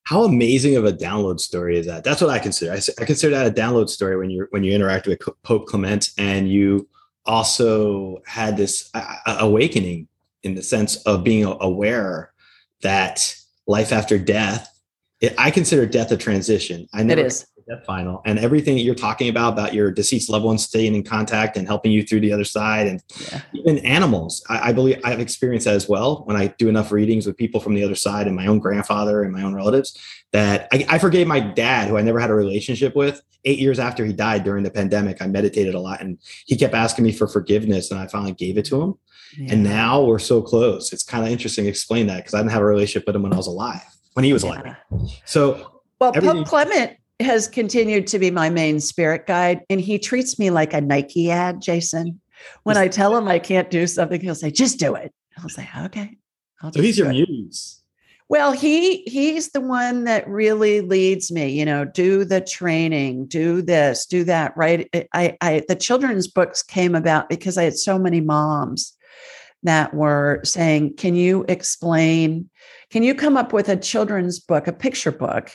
[0.05, 2.03] How amazing of a download story is that?
[2.03, 2.73] That's what I consider.
[2.73, 6.09] I, I consider that a download story when you when you interact with Pope Clement
[6.17, 6.89] and you
[7.25, 10.07] also had this uh, awakening
[10.41, 12.32] in the sense of being aware
[12.83, 13.35] that
[13.67, 14.69] life after death,
[15.19, 16.87] it, I consider death a transition.
[16.93, 17.45] I never it is
[17.85, 21.57] final and everything that you're talking about about your deceased loved ones staying in contact
[21.57, 23.41] and helping you through the other side and yeah.
[23.53, 27.25] even animals I, I, believe i've experienced that as well when i do enough readings
[27.25, 29.97] with people from the other side and my own grandfather and my own relatives
[30.31, 33.79] that I, I forgave my dad who i never had a relationship with eight years
[33.79, 37.11] after he died during the pandemic i meditated a lot and he kept asking me
[37.11, 38.95] for forgiveness and i finally gave it to him
[39.37, 39.53] yeah.
[39.53, 40.93] And now we're so close.
[40.93, 43.23] It's kind of interesting to explain that because I didn't have a relationship with him
[43.23, 43.81] when I was alive,
[44.13, 44.75] when he was alive.
[45.25, 50.37] So, well, Pope Clement has continued to be my main spirit guide, and he treats
[50.37, 52.21] me like a Nike ad, Jason.
[52.63, 55.13] When I tell him I can't do something, he'll say, just do it.
[55.37, 56.17] I'll say, okay.
[56.61, 57.81] I'll so he's your muse.
[58.29, 63.61] Well, he he's the one that really leads me, you know, do the training, do
[63.61, 64.89] this, do that, right?
[65.13, 68.93] I I the children's books came about because I had so many moms
[69.63, 72.49] that were saying, "Can you explain
[72.93, 75.51] can you come up with a children's book, a picture book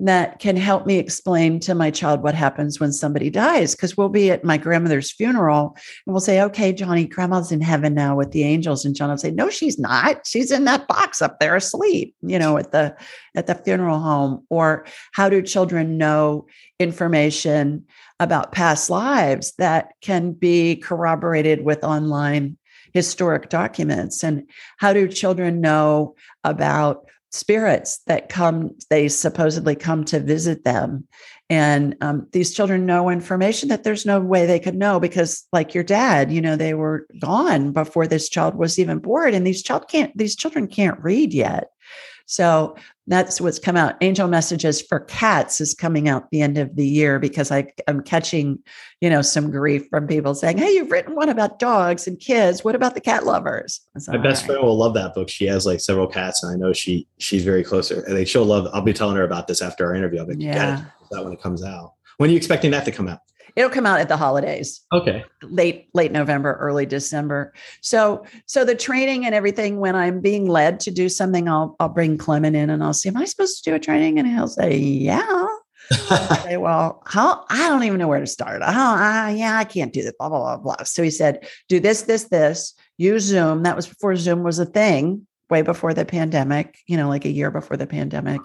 [0.00, 3.74] that can help me explain to my child what happens when somebody dies?
[3.74, 7.92] Because we'll be at my grandmother's funeral and we'll say, okay, Johnny, grandma's in heaven
[7.92, 8.86] now with the angels.
[8.86, 10.26] And John will say, no, she's not.
[10.26, 12.96] She's in that box up there asleep, you know, at the
[13.34, 14.46] at the funeral home.
[14.48, 16.46] Or how do children know
[16.78, 17.84] information
[18.20, 22.56] about past lives that can be corroborated with online
[22.92, 24.22] historic documents.
[24.22, 24.48] And
[24.78, 31.06] how do children know about spirits that come they supposedly come to visit them?
[31.50, 35.74] And um, these children know information that there's no way they could know because like
[35.74, 39.34] your dad you know they were gone before this child was even born.
[39.34, 41.68] And these child can't these children can't read yet
[42.30, 43.96] so that's what's come out.
[44.02, 48.02] Angel Messages for Cats is coming out the end of the year because I, I'm
[48.02, 48.58] catching,
[49.00, 52.62] you know, some grief from people saying, Hey, you've written one about dogs and kids.
[52.62, 53.80] What about the cat lovers?
[54.08, 54.48] My best right.
[54.48, 55.30] friend will love that book.
[55.30, 57.90] She has like several cats, and I know she she's very close.
[57.90, 58.68] I think she'll love.
[58.74, 60.20] I'll be telling her about this after our interview.
[60.20, 60.84] I'll be yeah.
[61.10, 61.94] that when it comes out.
[62.18, 63.20] When are you expecting that to come out?
[63.56, 64.80] It'll come out at the holidays.
[64.92, 65.24] Okay.
[65.42, 67.52] Late late November, early December.
[67.80, 71.88] So so the training and everything when I'm being led to do something I'll I'll
[71.88, 74.48] bring Clement in and I'll say am I supposed to do a training and he'll
[74.48, 75.46] say yeah.
[76.42, 78.60] say, well, how I don't even know where to start.
[78.62, 80.12] Oh, uh, yeah, I can't do this.
[80.18, 80.84] Blah blah blah blah.
[80.84, 82.74] So he said, do this, this, this.
[82.98, 83.62] Use Zoom.
[83.62, 86.78] That was before Zoom was a thing, way before the pandemic.
[86.86, 88.40] You know, like a year before the pandemic.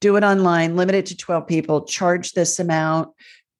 [0.00, 0.76] Do it online.
[0.76, 1.84] Limit it to twelve people.
[1.84, 3.08] Charge this amount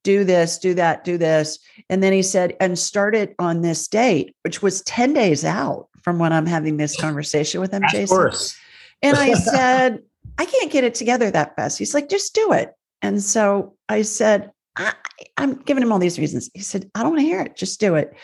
[0.09, 1.59] do this, do that, do this.
[1.91, 5.89] And then he said, and start it on this date, which was 10 days out
[6.03, 8.17] from when I'm having this conversation with him, of Jason.
[8.17, 8.57] Course.
[9.03, 10.03] And I said,
[10.39, 11.79] I can't get it together that fast.
[11.79, 12.73] He's like, just do it.
[13.03, 14.95] And so I said, I,
[15.37, 16.49] am giving him all these reasons.
[16.55, 17.55] He said, I don't want to hear it.
[17.55, 18.15] Just do it.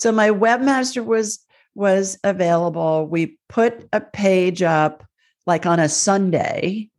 [0.00, 1.44] So my webmaster was
[1.76, 3.06] was available.
[3.06, 5.04] We put a page up
[5.46, 6.90] like on a Sunday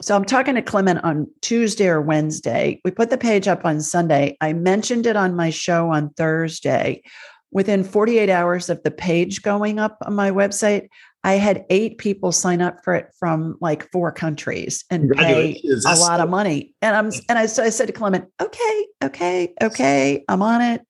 [0.00, 2.80] so I'm talking to Clement on Tuesday or Wednesday.
[2.84, 4.36] We put the page up on Sunday.
[4.40, 7.02] I mentioned it on my show on Thursday.
[7.50, 10.88] Within 48 hours of the page going up on my website,
[11.24, 15.96] I had eight people sign up for it from like four countries and pay a
[15.96, 16.74] lot of money.
[16.80, 20.82] And I'm and I, so I said to Clement, okay, okay, okay, I'm on it.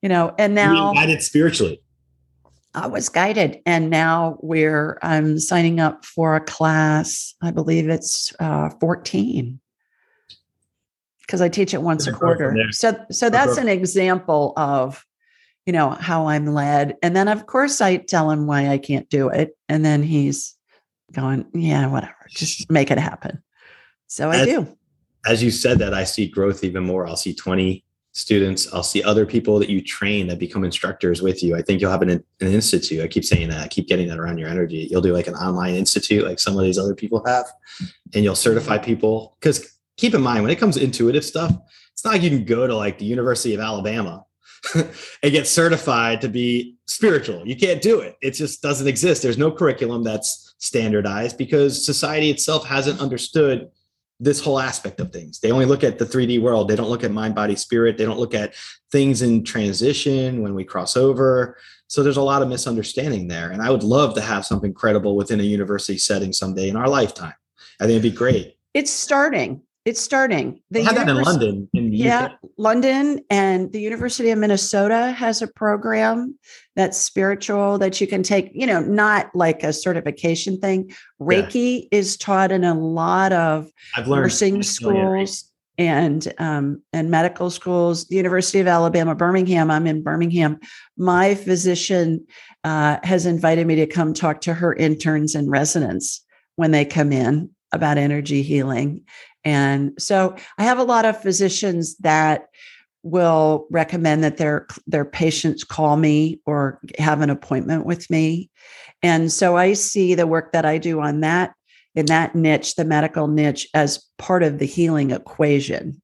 [0.00, 1.82] You know, and now guided spiritually.
[2.76, 7.34] I was guided, and now we're I'm signing up for a class.
[7.42, 9.58] I believe it's uh, 14
[11.22, 12.54] because I teach it once a quarter.
[12.70, 15.04] So, so that's an example of,
[15.64, 16.96] you know, how I'm led.
[17.02, 20.54] And then, of course, I tell him why I can't do it, and then he's
[21.12, 23.42] going, "Yeah, whatever, just make it happen."
[24.06, 24.76] So I do.
[25.26, 27.06] As you said that, I see growth even more.
[27.06, 27.82] I'll see 20,
[28.16, 31.54] students i'll see other people that you train that become instructors with you.
[31.54, 33.02] I think you'll have an, an institute.
[33.04, 33.60] I keep saying that.
[33.60, 34.88] I keep getting that around your energy.
[34.90, 37.46] You'll do like an online institute like some of these other people have
[38.14, 39.36] and you'll certify people.
[39.38, 41.52] Because keep in mind when it comes to intuitive stuff
[41.92, 44.24] it's not like you can go to like the university of alabama
[44.74, 47.46] and get certified to be spiritual.
[47.46, 48.16] You can't do it.
[48.22, 49.22] It just doesn't exist.
[49.22, 53.70] There's no curriculum that's standardized because society itself hasn't understood
[54.18, 55.40] this whole aspect of things.
[55.40, 56.68] They only look at the 3D world.
[56.68, 57.98] They don't look at mind, body, spirit.
[57.98, 58.54] They don't look at
[58.90, 61.58] things in transition when we cross over.
[61.88, 63.50] So there's a lot of misunderstanding there.
[63.50, 66.88] And I would love to have something credible within a university setting someday in our
[66.88, 67.34] lifetime.
[67.78, 68.56] I think it'd be great.
[68.74, 69.62] It's starting.
[69.86, 70.60] It's starting.
[70.72, 71.68] The had that in London.
[71.72, 72.38] In yeah, UK.
[72.58, 76.36] London and the University of Minnesota has a program
[76.74, 78.50] that's spiritual that you can take.
[78.52, 80.92] You know, not like a certification thing.
[81.22, 81.98] Reiki yeah.
[81.98, 88.08] is taught in a lot of I've learned nursing schools and um, and medical schools.
[88.08, 89.70] The University of Alabama, Birmingham.
[89.70, 90.58] I'm in Birmingham.
[90.96, 92.26] My physician
[92.64, 96.24] uh, has invited me to come talk to her interns and residents
[96.56, 99.04] when they come in about energy healing
[99.46, 102.48] and so I have a lot of physicians that
[103.04, 108.50] will recommend that their their patients call me or have an appointment with me.
[109.04, 111.54] And so I see the work that I do on that
[111.94, 116.02] in that niche, the medical niche as part of the healing equation.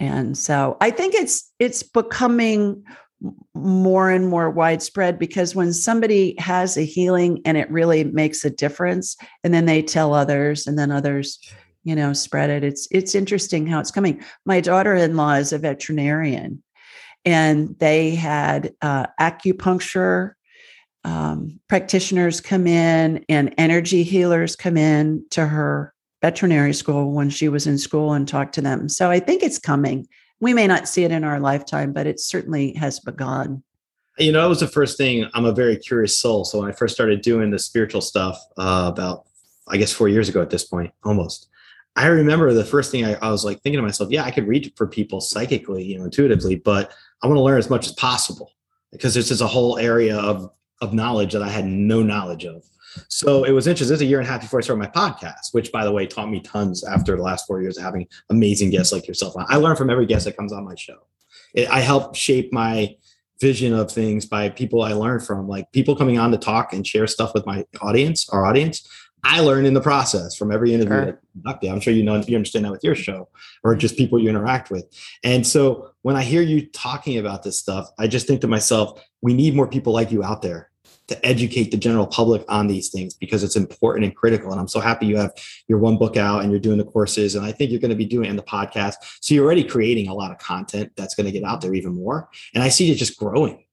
[0.00, 2.82] And so I think it's it's becoming
[3.54, 8.50] more and more widespread because when somebody has a healing and it really makes a
[8.50, 11.38] difference and then they tell others and then others
[11.84, 16.62] you know spread it it's it's interesting how it's coming my daughter-in-law is a veterinarian
[17.24, 20.32] and they had uh, acupuncture
[21.04, 27.48] um, practitioners come in and energy healers come in to her veterinary school when she
[27.48, 28.88] was in school and talk to them.
[28.88, 30.08] So I think it's coming.
[30.40, 33.62] We may not see it in our lifetime, but it certainly has begun.
[34.18, 35.28] You know, that was the first thing.
[35.34, 36.44] I'm a very curious soul.
[36.44, 39.26] So when I first started doing the spiritual stuff uh, about,
[39.68, 41.48] I guess, four years ago at this point, almost,
[41.96, 44.48] I remember the first thing I, I, was like thinking to myself, yeah, I could
[44.48, 47.92] read for people psychically, you know, intuitively, but I want to learn as much as
[47.92, 48.50] possible
[48.90, 52.64] because this is a whole area of of knowledge that I had no knowledge of.
[53.08, 53.92] So it was interesting.
[53.92, 55.92] This is a year and a half before I started my podcast, which by the
[55.92, 59.34] way taught me tons after the last four years of having amazing guests like yourself.
[59.36, 60.98] I learn from every guest that comes on my show.
[61.54, 62.96] It, I help shape my
[63.40, 66.86] vision of things by people I learn from, like people coming on to talk and
[66.86, 68.88] share stuff with my audience, our audience.
[69.24, 71.20] I learn in the process from every interview sure.
[71.32, 71.70] conducted.
[71.70, 73.28] I'm sure you know you understand that with your show
[73.62, 73.80] or mm-hmm.
[73.80, 74.84] just people you interact with.
[75.24, 79.02] And so when I hear you talking about this stuff, I just think to myself,
[79.22, 80.70] we need more people like you out there
[81.06, 84.50] to educate the general public on these things because it's important and critical.
[84.50, 85.32] And I'm so happy you have
[85.68, 87.34] your one book out and you're doing the courses.
[87.34, 88.94] And I think you're going to be doing it in the podcast.
[89.20, 91.94] So you're already creating a lot of content that's going to get out there even
[91.94, 92.28] more.
[92.54, 93.63] And I see it just growing.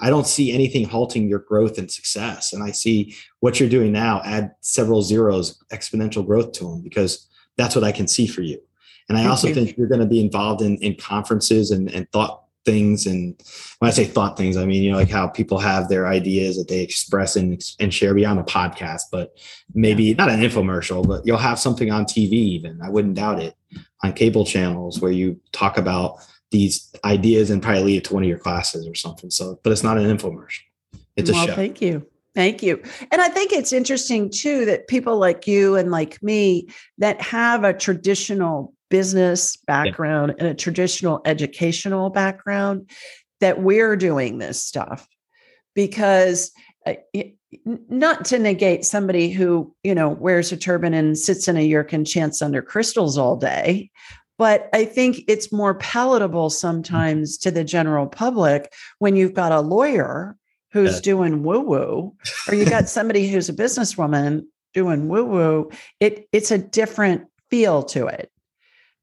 [0.00, 2.52] I don't see anything halting your growth and success.
[2.52, 7.28] And I see what you're doing now add several zeros, exponential growth to them because
[7.56, 8.60] that's what I can see for you.
[9.08, 12.44] And I also think you're going to be involved in, in conferences and, and thought
[12.64, 13.06] things.
[13.06, 13.38] And
[13.78, 16.56] when I say thought things, I mean, you know, like how people have their ideas
[16.56, 19.36] that they express and, and share beyond a podcast, but
[19.74, 20.14] maybe yeah.
[20.14, 22.80] not an infomercial, but you'll have something on TV even.
[22.82, 23.54] I wouldn't doubt it
[24.02, 26.18] on cable channels where you talk about
[26.54, 29.28] these ideas and probably lead to one of your classes or something.
[29.28, 30.60] So, but it's not an infomercial.
[31.16, 31.54] It's well, a show.
[31.56, 32.06] Thank you.
[32.36, 32.80] Thank you.
[33.10, 37.64] And I think it's interesting too that people like you and like me that have
[37.64, 40.44] a traditional business background yeah.
[40.44, 42.88] and a traditional educational background,
[43.40, 45.08] that we're doing this stuff
[45.74, 46.52] because
[46.86, 46.94] uh,
[47.88, 51.92] not to negate somebody who you know wears a turban and sits in a yurk
[51.92, 53.90] and chants under crystals all day
[54.38, 59.60] but I think it's more palatable sometimes to the general public when you've got a
[59.60, 60.36] lawyer
[60.72, 61.00] who's yeah.
[61.00, 62.16] doing woo woo,
[62.48, 65.70] or you got somebody who's a businesswoman doing woo woo.
[66.00, 68.30] It it's a different feel to it,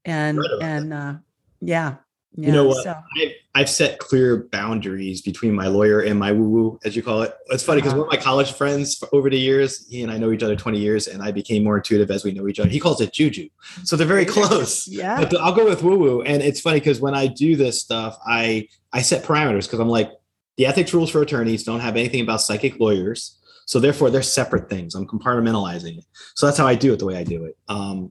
[0.04, 1.14] and and uh,
[1.60, 1.96] yeah,
[2.34, 2.84] yeah, you know what?
[2.84, 2.94] So.
[3.20, 7.22] I've, I've set clear boundaries between my lawyer and my woo woo, as you call
[7.22, 7.34] it.
[7.48, 8.04] It's funny because uh-huh.
[8.04, 10.78] one of my college friends over the years, he and I know each other 20
[10.78, 12.70] years, and I became more intuitive as we know each other.
[12.70, 13.48] He calls it juju.
[13.84, 14.88] So they're very close.
[14.88, 15.20] yeah.
[15.20, 16.22] But I'll go with woo woo.
[16.22, 19.88] And it's funny because when I do this stuff, I, I set parameters because I'm
[19.88, 20.10] like,
[20.56, 23.38] the ethics rules for attorneys don't have anything about psychic lawyers.
[23.66, 24.94] So therefore, they're separate things.
[24.94, 26.04] I'm compartmentalizing it.
[26.34, 27.56] So that's how I do it the way I do it.
[27.68, 28.10] Um,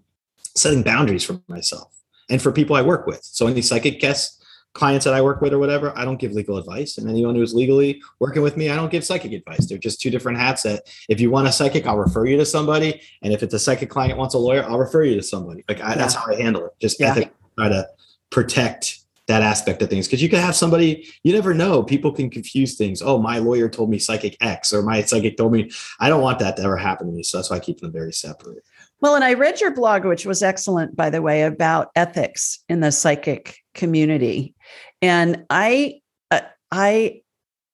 [0.56, 2.01] setting boundaries for myself
[2.32, 3.24] and for people I work with.
[3.24, 6.58] So any psychic guests, clients that I work with or whatever, I don't give legal
[6.58, 6.98] advice.
[6.98, 9.68] And anyone who's legally working with me, I don't give psychic advice.
[9.68, 12.46] They're just two different hats that if you want a psychic, I'll refer you to
[12.46, 13.02] somebody.
[13.22, 15.66] And if it's a psychic client wants a lawyer, I'll refer you to somebody.
[15.68, 15.96] Like I, yeah.
[15.96, 16.72] that's how I handle it.
[16.80, 17.12] Just yeah.
[17.12, 17.86] ethic, try to
[18.30, 22.30] protect that aspect of things because you can have somebody you never know people can
[22.30, 26.10] confuse things oh my lawyer told me psychic x or my psychic told me i
[26.10, 28.12] don't want that to ever happen to me so that's why i keep them very
[28.12, 28.64] separate
[29.02, 32.82] well, and I read your blog, which was excellent, by the way, about ethics in
[32.82, 34.54] the psychic community,
[35.02, 37.22] and I uh, I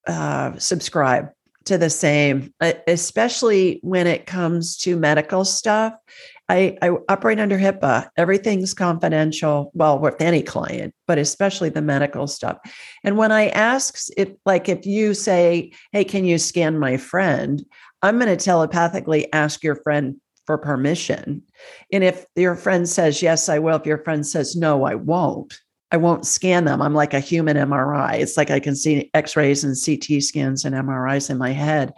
[0.08, 1.30] uh, subscribe
[1.66, 2.54] to the same,
[2.88, 5.94] especially when it comes to medical stuff.
[6.50, 8.08] I, I operate under HIPAA.
[8.16, 9.70] Everything's confidential.
[9.74, 12.58] Well, with any client, but especially the medical stuff.
[13.04, 17.66] And when I ask if, like, if you say, "Hey, can you scan my friend?"
[18.02, 21.44] I'm going to telepathically ask your friend for permission.
[21.92, 25.60] And if your friend says, yes, I will, if your friend says, no, I won't,
[25.92, 26.82] I won't scan them.
[26.82, 28.20] I'm like a human MRI.
[28.20, 31.94] It's like I can see x rays and CT scans and MRIs in my head.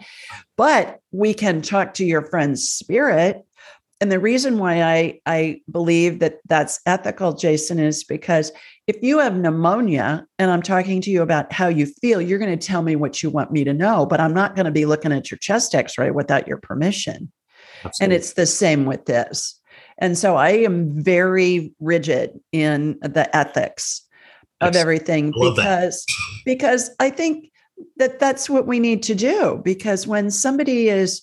[0.56, 3.44] But we can talk to your friend's spirit.
[4.00, 8.50] And the reason why I, I believe that that's ethical, Jason, is because
[8.86, 12.56] if you have pneumonia and I'm talking to you about how you feel, you're going
[12.56, 14.86] to tell me what you want me to know, but I'm not going to be
[14.86, 17.30] looking at your chest x ray without your permission.
[17.84, 18.04] Absolutely.
[18.04, 19.60] And it's the same with this.
[19.98, 24.02] And so I am very rigid in the ethics
[24.60, 26.04] of everything because
[26.44, 27.50] because I think
[27.96, 31.22] that that's what we need to do because when somebody is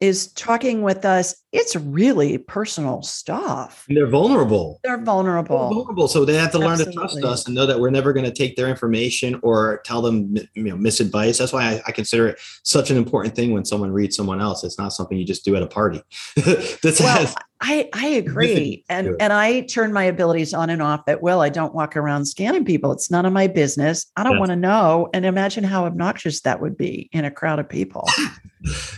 [0.00, 3.86] is talking with us it's really personal stuff.
[3.88, 4.80] And they're vulnerable.
[4.84, 5.70] They're They're vulnerable.
[5.70, 6.08] vulnerable.
[6.08, 8.32] So they have to learn to trust us and know that we're never going to
[8.32, 11.38] take their information or tell them you know misadvice.
[11.38, 14.62] That's why I, I consider it such an important thing when someone reads someone else.
[14.62, 16.02] It's not something you just do at a party.
[16.36, 21.22] this Well, I I agree, and and I turn my abilities on and off at
[21.22, 21.40] will.
[21.40, 22.92] I don't walk around scanning people.
[22.92, 24.06] It's none of my business.
[24.16, 24.40] I don't Yes.
[24.40, 25.08] want to know.
[25.14, 28.06] And imagine how obnoxious that would be in a crowd of people.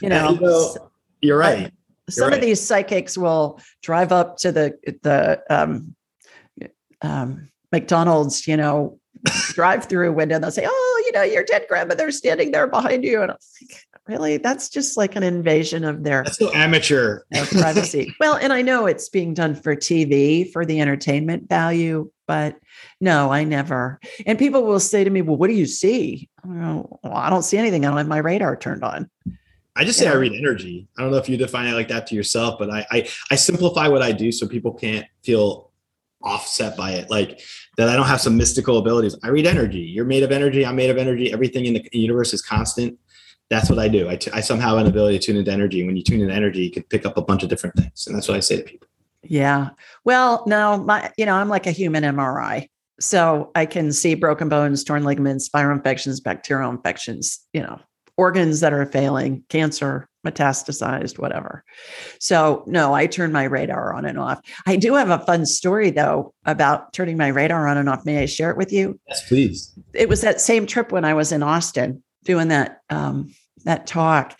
[0.01, 0.91] You know, you know,
[1.21, 1.71] you're right.
[2.11, 2.35] Some right.
[2.35, 5.95] of these psychics will drive up to the the um,
[7.03, 8.99] um, McDonald's, you know,
[9.53, 10.37] drive-through window.
[10.37, 13.39] And they'll say, "Oh, you know, your dead grandmother's standing there behind you," and I'm
[13.63, 14.37] like, "Really?
[14.37, 17.23] That's just like an invasion of their." That's so amateur.
[17.35, 18.15] of privacy.
[18.21, 22.57] well, and I know it's being done for TV for the entertainment value, but
[23.01, 24.01] no, I never.
[24.27, 27.31] And people will say to me, "Well, what do you see?" I go, well, I
[27.31, 27.85] don't see anything.
[27.85, 29.11] I don't have my radar turned on.
[29.81, 30.13] I just say Yeah.
[30.13, 30.87] I read energy.
[30.99, 33.35] I don't know if you define it like that to yourself, but I, I I
[33.35, 35.71] simplify what I do so people can't feel
[36.23, 37.09] offset by it.
[37.09, 37.41] Like
[37.79, 39.17] that I don't have some mystical abilities.
[39.25, 39.79] I read energy.
[39.79, 40.67] You're made of energy.
[40.67, 41.33] I'm made of energy.
[41.33, 42.99] Everything in the universe is constant.
[43.49, 44.07] That's what I do.
[44.07, 45.81] I, t- I somehow have an ability to tune into energy.
[45.81, 48.07] And when you tune into energy, you can pick up a bunch of different things.
[48.07, 48.87] And that's what I say to people.
[49.23, 49.71] Yeah.
[50.05, 52.69] Well, no, my, you know, I'm like a human MRI.
[53.01, 57.81] So I can see broken bones, torn ligaments, viral infections, bacterial infections, you know,
[58.21, 61.65] organs that are failing, cancer, metastasized, whatever.
[62.19, 64.41] So no, I turn my radar on and off.
[64.67, 68.05] I do have a fun story though about turning my radar on and off.
[68.05, 69.01] May I share it with you?
[69.09, 69.73] Yes, please.
[69.95, 74.39] it was that same trip when I was in Austin doing that um, that talk.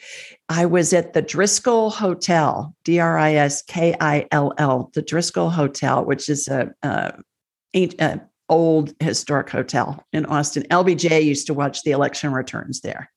[0.51, 5.03] I was at the Driskill Hotel, D R I S K I L L, the
[5.03, 7.15] Driskill Hotel, which is a, a,
[7.75, 8.21] a
[8.51, 10.65] old historic hotel in Austin.
[10.65, 13.11] LBJ used to watch the election returns there.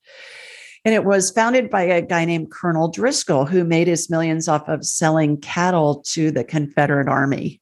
[0.85, 4.67] And it was founded by a guy named Colonel Driskill, who made his millions off
[4.67, 7.61] of selling cattle to the Confederate Army.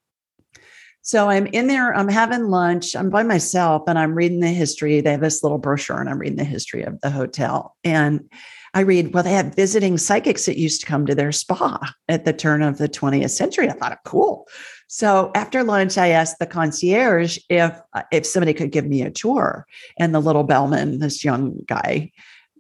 [1.04, 5.02] So I'm in there, I'm having lunch, I'm by myself, and I'm reading the history.
[5.02, 7.76] They have this little brochure, and I'm reading the history of the hotel.
[7.84, 8.30] And
[8.74, 12.26] I read, well, they have visiting psychics that used to come to their spa at
[12.26, 13.68] the turn of the 20th century.
[13.68, 14.48] I thought, cool.
[14.88, 19.12] So after lunch, I asked the concierge if uh, if somebody could give me a
[19.12, 19.66] tour.
[19.98, 22.12] And the little bellman, this young guy,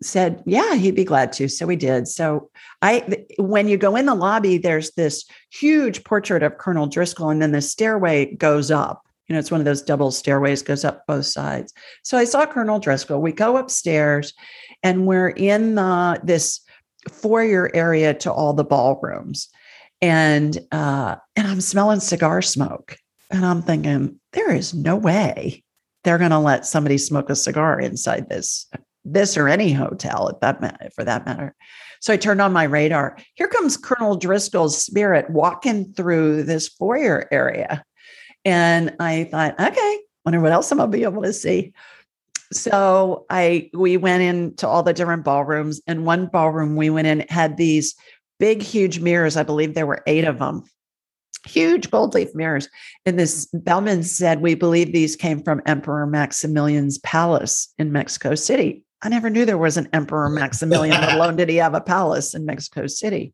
[0.02, 1.48] said, yeah, he'd be glad to.
[1.48, 2.08] So we did.
[2.08, 2.50] So
[2.82, 7.42] I when you go in the lobby, there's this huge portrait of Colonel Driskill, and
[7.42, 9.04] then the stairway goes up.
[9.28, 11.74] You know, it's one of those double stairways, goes up both sides.
[12.04, 13.22] So I saw Colonel Driskill.
[13.22, 14.34] We go upstairs,
[14.84, 16.62] and we're in the this
[17.10, 19.50] foyer area to all the ballrooms,
[20.02, 22.98] and uh, and I'm smelling cigar smoke,
[23.30, 25.64] and I'm thinking there is no way
[26.04, 28.68] they're going to let somebody smoke a cigar inside this
[29.04, 31.56] this or any hotel at that for that matter.
[32.02, 33.18] So I turned on my radar.
[33.36, 37.84] Here comes Colonel Driskill's spirit walking through this foyer area.
[38.44, 41.74] And I thought, okay, wonder what else I'm gonna be able to see.
[42.52, 47.22] So I we went into all the different ballrooms, and one ballroom we went in
[47.30, 47.96] had these
[48.40, 49.38] big, huge mirrors.
[49.38, 50.64] I believe there were eight of them,
[51.46, 52.68] huge gold leaf mirrors.
[53.06, 58.84] And this bellman said, We believe these came from Emperor Maximilian's palace in Mexico City.
[59.02, 62.36] I never knew there was an Emperor Maximilian, let alone did he have a palace
[62.36, 63.34] in Mexico City.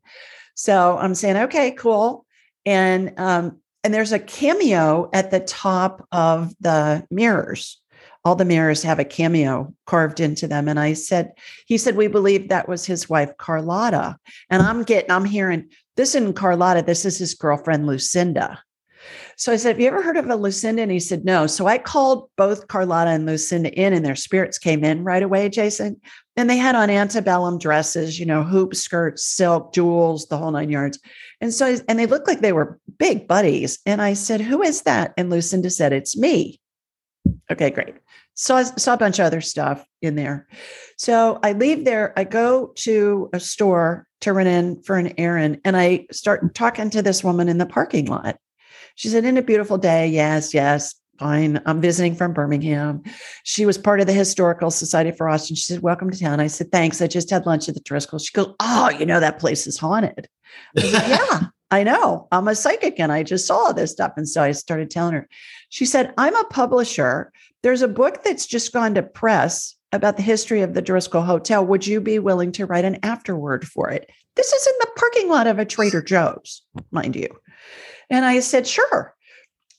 [0.55, 2.25] So I'm saying, okay, cool.
[2.65, 7.81] And um, and there's a cameo at the top of the mirrors.
[8.25, 10.67] All the mirrors have a cameo carved into them.
[10.67, 11.31] And I said,
[11.65, 14.17] he said, we believe that was his wife, Carlotta.
[14.49, 18.61] And I'm getting, I'm hearing this isn't Carlotta, this is his girlfriend, Lucinda.
[19.39, 20.81] So I said, Have you ever heard of a Lucinda?
[20.81, 21.45] And he said, No.
[21.45, 25.47] So I called both Carlotta and Lucinda in, and their spirits came in right away,
[25.47, 26.01] Jason.
[26.35, 30.71] And they had on antebellum dresses, you know, hoop skirts, silk, jewels, the whole nine
[30.71, 30.99] yards.
[31.39, 33.77] And so, and they looked like they were big buddies.
[33.85, 35.13] And I said, Who is that?
[35.17, 36.59] And Lucinda said, It's me.
[37.51, 37.93] Okay, great.
[38.33, 40.47] So I saw a bunch of other stuff in there.
[40.97, 42.11] So I leave there.
[42.17, 46.89] I go to a store to run in for an errand, and I start talking
[46.89, 48.37] to this woman in the parking lot.
[48.97, 50.07] She said, In a beautiful day.
[50.07, 51.61] Yes, yes, fine.
[51.67, 53.03] I'm visiting from Birmingham.
[53.43, 55.55] She was part of the Historical Society for Austin.
[55.55, 56.39] She said, Welcome to town.
[56.39, 56.99] I said, Thanks.
[56.99, 58.19] I just had lunch at the Driskill.
[58.19, 60.27] She goes, Oh, you know, that place is haunted.
[60.75, 62.27] I said, yeah, I know.
[62.31, 64.13] I'm a psychic and I just saw this stuff.
[64.17, 65.29] And so I started telling her.
[65.69, 67.31] She said, I'm a publisher.
[67.61, 71.63] There's a book that's just gone to press about the history of the Driskill Hotel.
[71.63, 74.09] Would you be willing to write an afterword for it?
[74.35, 77.27] This is in the parking lot of a Trader Joe's, mind you.
[78.09, 79.13] And I said, sure.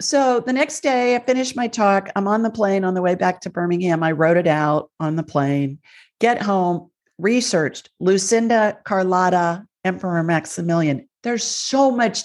[0.01, 2.11] So the next day, I finished my talk.
[2.15, 4.03] I'm on the plane on the way back to Birmingham.
[4.03, 5.79] I wrote it out on the plane,
[6.21, 11.09] get home, researched Lucinda Carlotta, Emperor Maximilian.
[11.23, 12.25] there's so much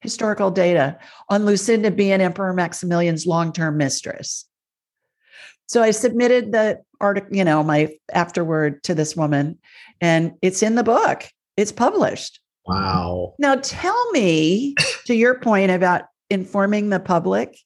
[0.00, 4.46] historical data on Lucinda being Emperor Maximilian's long-term mistress.
[5.66, 9.58] So I submitted the article, you know, my afterword to this woman,
[10.00, 11.24] and it's in the book.
[11.56, 12.40] It's published.
[12.66, 13.34] Wow.
[13.38, 14.74] Now tell me,
[15.06, 17.58] to your point about informing the public,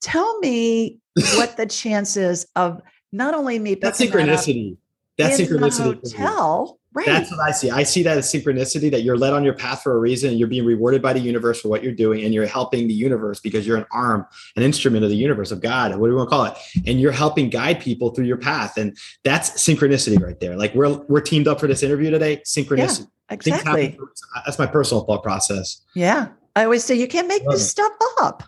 [0.00, 0.98] tell me
[1.34, 2.80] what the chances of
[3.12, 4.76] not only me That's picking that synchronicity.
[5.18, 6.00] That's synchronicity.
[6.02, 7.06] the hotel, right?
[7.06, 7.70] That's what I see.
[7.70, 10.38] I see that as synchronicity that you're led on your path for a reason and
[10.38, 13.40] you're being rewarded by the universe for what you're doing and you're helping the universe
[13.40, 14.24] because you're an arm,
[14.56, 16.54] an instrument of the universe of God, what do we want to call it?
[16.86, 18.76] And you're helping guide people through your path.
[18.76, 20.56] And that's synchronicity right there.
[20.56, 22.38] Like we're we're teamed up for this interview today.
[22.46, 23.00] Synchronicity.
[23.00, 23.92] Happen exactly.
[23.98, 24.04] for-
[24.36, 25.80] uh, That's my personal thought process.
[25.94, 26.28] Yeah.
[26.56, 27.66] I always say you can't make this it.
[27.66, 28.42] stuff up.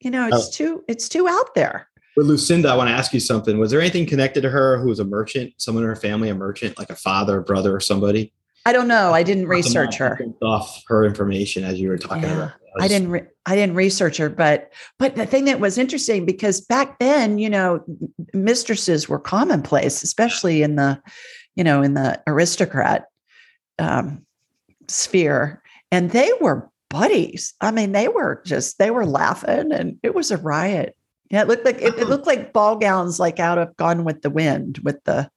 [0.00, 0.50] You know, it's Oh.
[0.52, 1.88] too it's too out there.
[2.16, 3.58] With Lucinda, I want to ask you something.
[3.58, 6.34] Was there anything connected to her who was a merchant, someone in her family, a
[6.34, 8.32] merchant, like a father, a brother, or somebody?
[8.66, 9.12] I don't know.
[9.14, 10.20] I didn't research her.
[10.42, 12.52] Off her information as you were talking Yeah, about.
[12.80, 16.60] I didn't re- I didn't research her, but but the thing that was interesting because
[16.60, 17.84] back then, you know,
[18.34, 21.00] mistresses were commonplace, especially in the,
[21.56, 23.06] you know, in the aristocrat
[23.80, 24.24] um,
[24.88, 27.54] sphere, and they were buddies.
[27.60, 30.96] I mean, they were just they were laughing, and it was a riot.
[31.30, 34.22] Yeah, it looked like it, it looked like ball gowns, like out of Gone with
[34.22, 35.30] the Wind, with the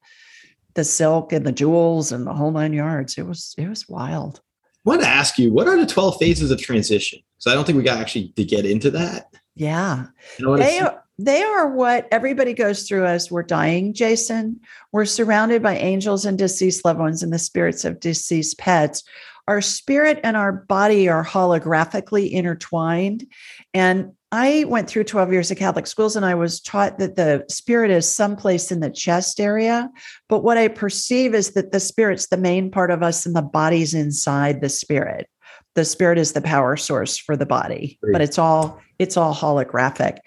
[0.74, 3.18] the silk and the jewels and the whole nine yards.
[3.18, 4.42] It was it was wild.
[4.86, 7.20] I want to ask you, what are the 12 phases of transition?
[7.38, 9.34] So I don't think we got actually to get into that.
[9.56, 10.08] Yeah.
[10.40, 10.82] They
[11.20, 14.60] they are what everybody goes through as we're dying jason.
[14.92, 19.04] We're surrounded by angels and deceased loved ones and the spirits of deceased pets.
[19.48, 23.28] Our spirit and our body are holographically intertwined.
[23.74, 27.46] And i went through 12 years of catholic schools and i was taught that the
[27.50, 29.92] spirit is someplace in the chest area.
[30.30, 33.44] But what i perceive is that the spirit's the main part of us and the
[33.44, 35.28] body's inside the spirit
[35.76, 40.20] the spirit is the power source for the body but it's all it's all holographic.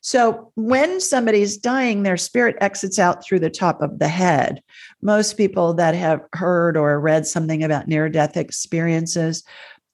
[0.00, 4.62] So when somebody's dying their spirit exits out through the top of the head.
[5.02, 9.44] Most people that have heard or read something about near death experiences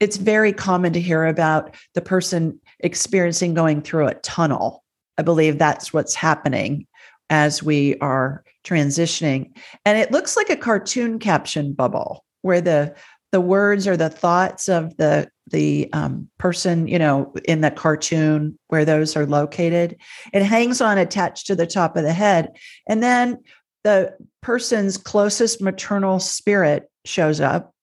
[0.00, 4.82] it's very common to hear about the person experiencing going through a tunnel.
[5.18, 6.86] I believe that's what's happening
[7.28, 9.52] as we are transitioning.
[9.84, 12.94] And it looks like a cartoon caption bubble where the
[13.32, 18.58] the words or the thoughts of the the um, person you know in the cartoon
[18.68, 19.96] where those are located
[20.32, 22.50] it hangs on attached to the top of the head.
[22.88, 23.38] And then
[23.82, 27.74] the person's closest maternal spirit shows up.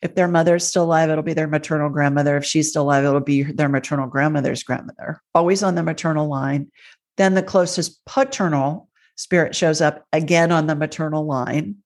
[0.00, 2.36] If their mother's still alive it'll be their maternal grandmother.
[2.36, 5.20] If she's still alive it'll be their maternal grandmother's grandmother.
[5.34, 6.70] Always on the maternal line.
[7.16, 11.76] Then the closest paternal spirit shows up again on the maternal line.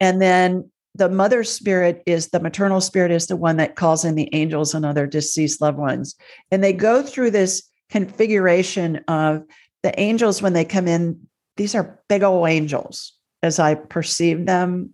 [0.00, 4.16] And then the mother spirit is the maternal spirit is the one that calls in
[4.16, 6.16] the angels and other deceased loved ones.
[6.50, 9.44] And they go through this configuration of
[9.82, 11.20] the angels when they come in.
[11.56, 14.90] These are big old angels as i perceive them.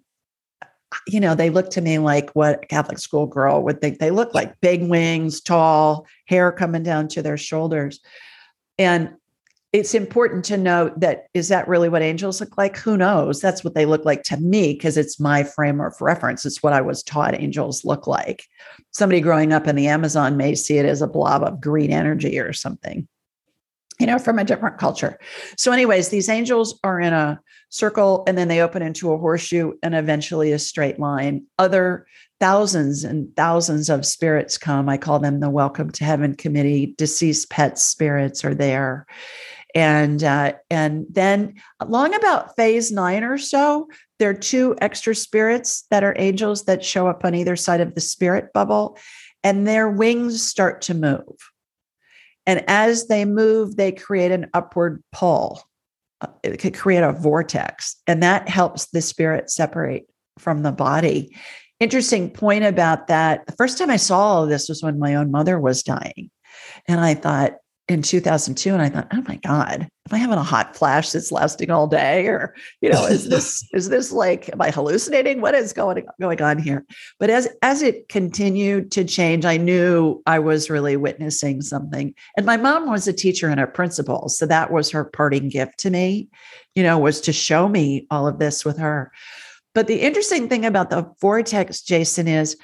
[1.09, 3.99] You know they look to me like what a catholic school girl would think.
[3.99, 8.01] They look like big wings tall hair coming down to their shoulders.
[8.79, 9.15] And
[9.75, 12.77] it's important to note that is that really what angels look like?
[12.77, 13.41] Who knows?
[13.41, 16.47] That's what they look like to me because it's my frame of reference.
[16.47, 18.47] It's what I was taught angels look like.
[18.93, 22.39] Somebody growing up in the Amazon may see it as a blob of green energy
[22.39, 23.09] or something,
[23.99, 25.19] you know, from a different culture.
[25.59, 29.73] So, anyways, these angels are in a circle and then they open into a horseshoe
[29.83, 31.47] and eventually a straight line.
[31.59, 32.07] Other
[32.39, 34.89] thousands and thousands of spirits come.
[34.89, 36.95] I call them the Welcome to Heaven Committee.
[36.97, 39.09] Deceased pet spirits are there
[39.75, 45.85] and uh, and then along about phase nine or so there are two extra spirits
[45.91, 48.97] that are angels that show up on either side of the spirit bubble
[49.43, 51.51] and their wings start to move.
[52.47, 55.63] And as they move they create an upward pull
[56.21, 60.07] Uh, it could create a vortex and that helps the spirit separate
[60.39, 61.37] from the body.
[61.81, 65.33] Interesting point about that the first time i saw all this was when my own
[65.33, 66.31] mother was dying.
[66.87, 67.55] And i thought
[67.89, 71.33] in 2002 and i thought oh my god am i having a hot flash that's
[71.33, 72.27] lasting all day?
[72.27, 75.41] Or you know is this is this like am i hallucinating?
[75.41, 76.85] What is going going on here?
[77.19, 82.15] But as as it continued to change i knew i was really witnessing something.
[82.37, 85.79] And my mom was a teacher and a principal so that was her parting gift
[85.81, 86.29] to me
[86.75, 89.13] you know was to show me all of this with her.
[89.75, 92.57] But the interesting thing about the vortex jason is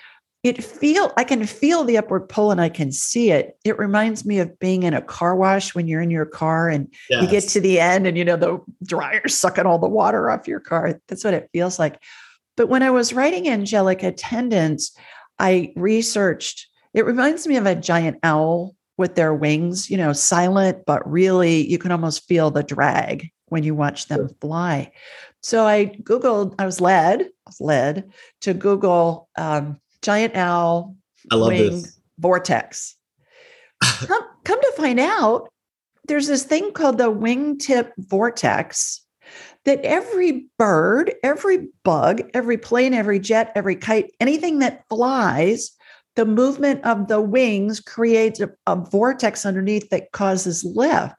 [0.42, 3.58] it feel i can feel the upward pull and i can see it.
[3.64, 6.92] It reminds me of being in a car wash when you're in your car and
[7.10, 10.48] you get to the end and you know the dryer's sucking all the water off
[10.48, 11.00] your car.
[11.08, 12.00] That's what it feels like.
[12.56, 14.96] But when i was writing angelic attendants
[15.40, 20.84] I researched, it reminds me of a giant owl with their wings, you know, silent,
[20.86, 24.92] but really you can almost feel the drag when you watch them fly.
[25.42, 28.10] So I Googled, I was led, I was led
[28.42, 30.96] to Google um, giant owl
[31.30, 32.00] I love wing this.
[32.18, 32.96] vortex.
[33.82, 35.48] come, come to find out,
[36.06, 39.04] there's this thing called the wingtip vortex
[39.64, 45.70] that every bird, every bug, every plane, every jet, every kite, anything that flies,
[46.16, 51.14] the movement of the wings creates a, a vortex underneath that causes lift.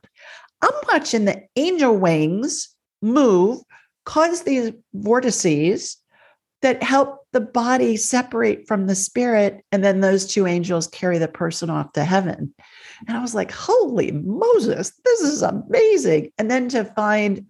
[0.61, 2.69] I'm watching the angel wings
[3.01, 3.59] move,
[4.05, 5.97] cause these vortices
[6.61, 9.63] that help the body separate from the spirit.
[9.71, 12.53] And then those two angels carry the person off to heaven.
[13.07, 16.31] And I was like, holy Moses, this is amazing.
[16.37, 17.47] And then to find,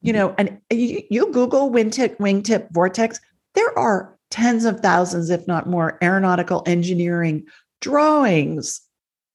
[0.00, 3.20] you know, and you, you Google wingtip, wingtip vortex,
[3.54, 7.44] there are tens of thousands, if not more, aeronautical engineering
[7.80, 8.80] drawings,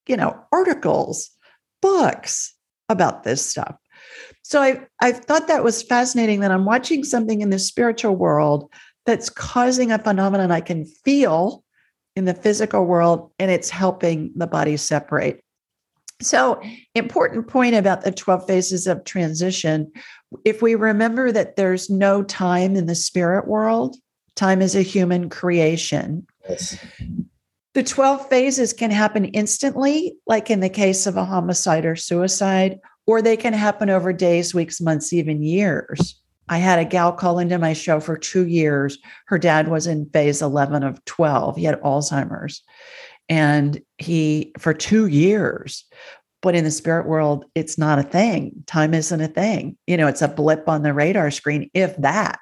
[0.08, 1.32] you know, articles,
[1.82, 2.54] books
[2.90, 3.76] about this stuff.
[4.44, 8.72] So I, I thought that was fascinating that I'm watching something in the spiritual world
[9.08, 11.64] that's causing a phenomenon I can feel
[12.16, 15.44] in the physical world, and it's helping the body separate.
[16.22, 16.62] So,
[16.94, 19.92] important point about the 12 phases of transition.
[20.44, 23.96] If we remember that there's no time in the spirit world,
[24.36, 26.28] time is a human creation.
[26.50, 26.78] Yes.
[27.76, 32.80] The 12 phases can happen instantly, like in the case of a homicide or suicide,
[33.06, 36.20] or they can happen over days, weeks, months, even years.
[36.50, 38.98] I had a gal call into my show for two years.
[39.26, 41.58] Her dad was in phase 11 of 12.
[41.58, 42.64] He had Alzheimer's.
[43.30, 45.84] And he, for two years,
[46.42, 48.64] but in the spirit world, it's not a thing.
[48.68, 49.78] Time isn't a thing.
[49.86, 52.40] You know, it's a blip on the radar screen, if that.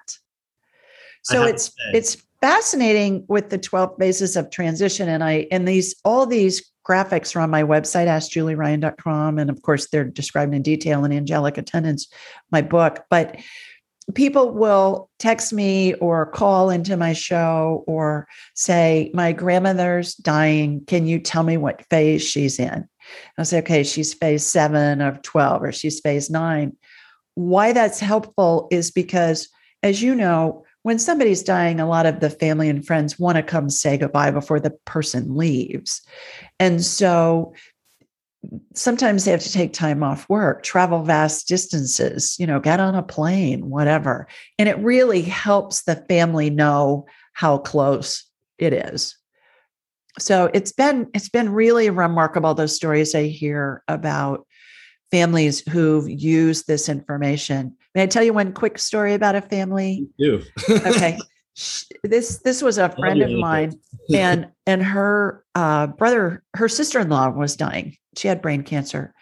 [1.23, 5.09] So it's it's fascinating with the 12 phases of transition.
[5.09, 9.39] And I and these all these graphics are on my website, askjulieryan.com.
[9.39, 12.07] And of course, they're described in detail in Angelic Attendants,
[12.51, 13.05] my book.
[13.09, 13.39] But
[14.13, 20.83] people will text me or call into my show or say, My grandmother's dying.
[20.85, 22.87] Can you tell me what phase she's in?
[23.37, 26.75] I'll say, Okay, she's phase seven of 12 or she's phase nine.
[27.33, 29.49] Why that's helpful is because,
[29.81, 33.43] as you know, when somebody's dying, a lot of the family and friends want to
[33.43, 36.01] come say goodbye before the person leaves.
[36.59, 37.55] And so
[38.73, 42.95] sometimes they have to take time off work, travel vast distances, you know, get on
[42.95, 44.27] a plane, whatever.
[44.57, 48.25] And it really helps the family know how close
[48.57, 49.17] it is.
[50.17, 54.47] So it's been it's been really remarkable those stories I hear about
[55.11, 57.75] families who've used this information.
[57.93, 60.07] May I tell you one quick story about a family?
[60.17, 60.41] You.
[60.69, 61.23] okay Sh-
[62.03, 63.79] this this was a friend of mine
[64.13, 67.97] and and her uh, brother her sister-in-law was dying.
[68.17, 69.13] She had brain cancer.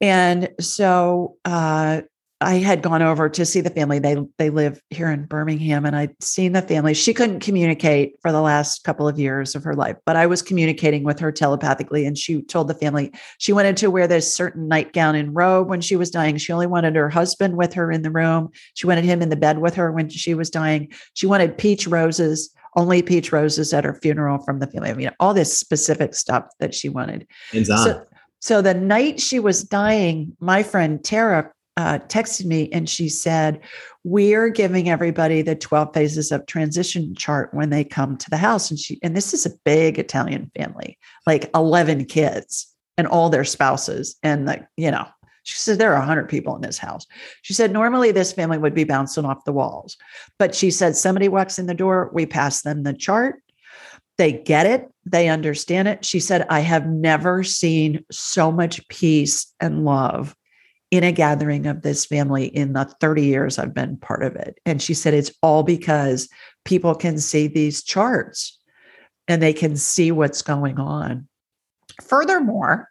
[0.00, 2.02] And so uh,
[2.40, 3.98] i had gone over to see the family.
[3.98, 6.94] They they live here in birmingham and i'd seen the family.
[6.94, 10.42] She couldn't communicate for the last couple of years of her life but i was
[10.42, 14.68] communicating with her telepathically and she told the family she wanted to wear this certain
[14.68, 16.36] nightgown and robe when she was dying.
[16.36, 18.50] She only wanted her husband with her in the room.
[18.74, 20.92] She wanted him in the bed with her when she was dying.
[21.14, 24.90] She wanted peach roses only peach roses at her funeral from the family.
[24.90, 27.26] I mean all this specific stuff that she wanted.
[27.84, 28.06] So,
[28.40, 33.60] so the night she was dying, my friend Tara uh, texted me and she said,
[34.02, 38.68] "We're giving everybody the 12 phases of transition chart when they come to the house."
[38.68, 42.66] And she and this is a big Italian family, like 11 kids
[42.96, 45.06] and all their spouses, and like you know.
[45.44, 47.06] She said there are 100 people in this house.
[47.40, 49.96] She said normally this family would be bouncing off the walls,
[50.38, 53.36] but she said somebody walks in the door, we pass them the chart,
[54.18, 56.04] they get it, they understand it.
[56.04, 60.34] She said, I have never seen so much peace and love
[60.90, 64.58] in a gathering of this family in the 30 years I've been part of it.
[64.64, 66.28] And she said, it's all because
[66.64, 68.58] people can see these charts
[69.26, 71.28] and they can see what's going on.
[72.02, 72.88] Furthermore,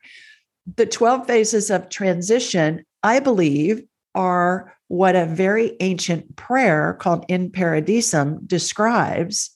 [0.76, 3.84] the 12 phases of transition, I believe,
[4.14, 9.52] are what a very ancient prayer called In Paradisum describes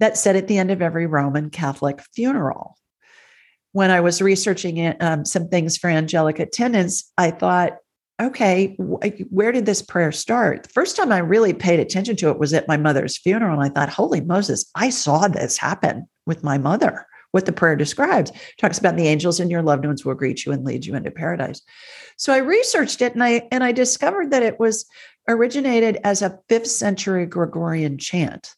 [0.00, 2.76] that's said at the end of every Roman Catholic funeral.
[3.78, 7.76] When I was researching it, um, some things for angelic attendants, I thought,
[8.20, 10.64] okay, wh- where did this prayer start?
[10.64, 13.60] The first time I really paid attention to it was at my mother's funeral.
[13.60, 17.06] And I thought, holy Moses, I saw this happen with my mother.
[17.30, 20.50] What the prayer describes talks about the angels and your loved ones will greet you
[20.50, 21.62] and lead you into paradise.
[22.16, 24.86] So I researched it and I and I discovered that it was
[25.28, 28.56] originated as a fifth century Gregorian chant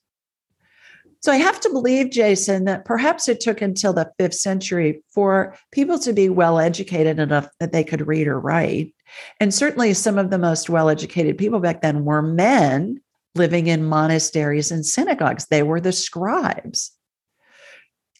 [1.20, 5.54] So I have to believe, Jason, that perhaps it took until the fifth century for
[5.70, 8.94] people to be well educated enough that they could read or write.
[9.38, 13.00] And certainly some of the most well educated people back then were men
[13.34, 15.46] living in monasteries and synagogues.
[15.46, 16.92] They were the scribes.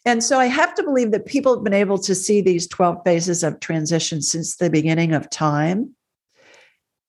[0.05, 2.99] And so I have to believe that people have been able to see these 12
[3.05, 5.95] phases of transition since the beginning of time.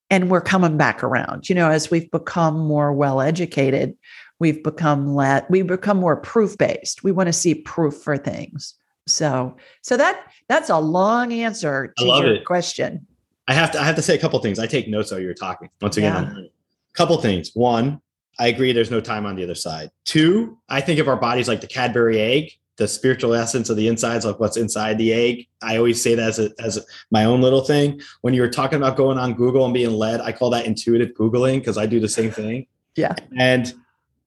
[0.10, 1.48] And we're coming back around.
[1.48, 3.96] You know, as we've become more well educated,
[4.42, 7.04] we've become let we become more proof based.
[7.04, 8.74] We want to see proof for things.
[9.08, 12.46] So, so that that's a long answer to your it.
[12.46, 13.06] question.
[13.48, 14.60] I have to I have to say a couple things.
[14.60, 15.70] I take notes while you're talking.
[15.80, 16.48] Once again, yeah.
[16.94, 17.52] couple things.
[17.54, 18.02] One,
[18.40, 19.92] I agree there's no time on the other side.
[20.06, 23.88] Two, I think of our bodies like the Cadbury egg the spiritual essence of the
[23.88, 25.48] insides, like what's inside the egg.
[25.62, 28.02] I always say that as, a, as my own little thing.
[28.22, 31.10] When you were talking about going on Google and being led, I call that intuitive
[31.10, 32.66] Googling because I do the same thing.
[32.96, 33.14] Yeah.
[33.38, 33.72] And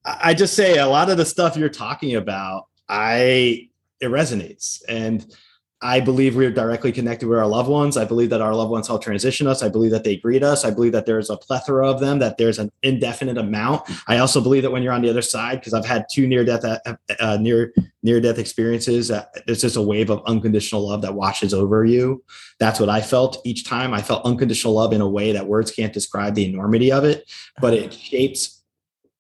[0.04, 4.82] I just say a lot of the stuff you're talking about, I, it resonates.
[4.88, 5.24] And
[5.84, 7.98] I believe we're directly connected with our loved ones.
[7.98, 9.62] I believe that our loved ones help transition us.
[9.62, 10.64] I believe that they greet us.
[10.64, 13.82] I believe that there's a plethora of them, that there's an indefinite amount.
[14.08, 16.42] I also believe that when you're on the other side, because I've had two near
[16.42, 21.02] death, uh, uh, near near death experiences, uh, there's just a wave of unconditional love
[21.02, 22.24] that washes over you.
[22.58, 23.92] That's what I felt each time.
[23.92, 27.30] I felt unconditional love in a way that words can't describe the enormity of it,
[27.60, 28.53] but it shapes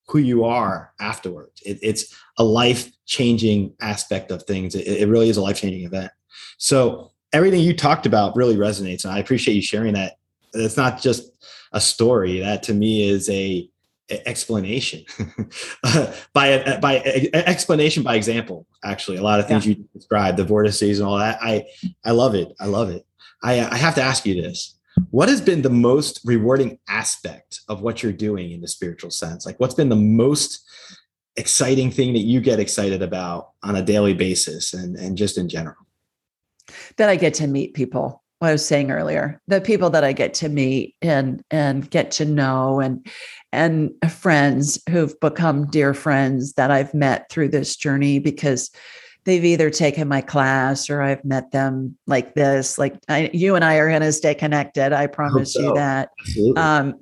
[0.06, 1.62] who you are afterwards.
[1.64, 4.74] It, it's a life changing aspect of things.
[4.74, 6.12] It, it really is a life changing event.
[6.58, 9.04] So everything you talked about really resonates.
[9.04, 10.18] And I appreciate you sharing that.
[10.52, 11.30] It's not just
[11.72, 12.40] a story.
[12.40, 13.68] That to me is a,
[14.10, 15.04] a explanation
[15.84, 18.66] uh, by a, by a, explanation by example.
[18.84, 19.74] Actually, a lot of things yeah.
[19.74, 21.38] you described, the vortices and all that.
[21.42, 21.64] I
[22.04, 22.54] I love it.
[22.60, 23.04] I love it.
[23.42, 24.76] I I have to ask you this.
[25.10, 29.44] What has been the most rewarding aspect of what you're doing in the spiritual sense?
[29.46, 30.62] Like, what's been the most
[31.36, 35.48] exciting thing that you get excited about on a daily basis and, and just in
[35.48, 35.76] general?
[36.96, 38.22] that I get to meet people.
[38.38, 42.10] What I was saying earlier, the people that I get to meet and and get
[42.12, 43.06] to know and
[43.52, 48.70] and friends who've become dear friends that I've met through this journey because
[49.24, 52.78] they've either taken my class or I've met them like this.
[52.78, 54.92] Like I, you and I are going to stay connected.
[54.92, 55.60] I promise so.
[55.60, 56.10] you that.
[56.56, 56.94] Um,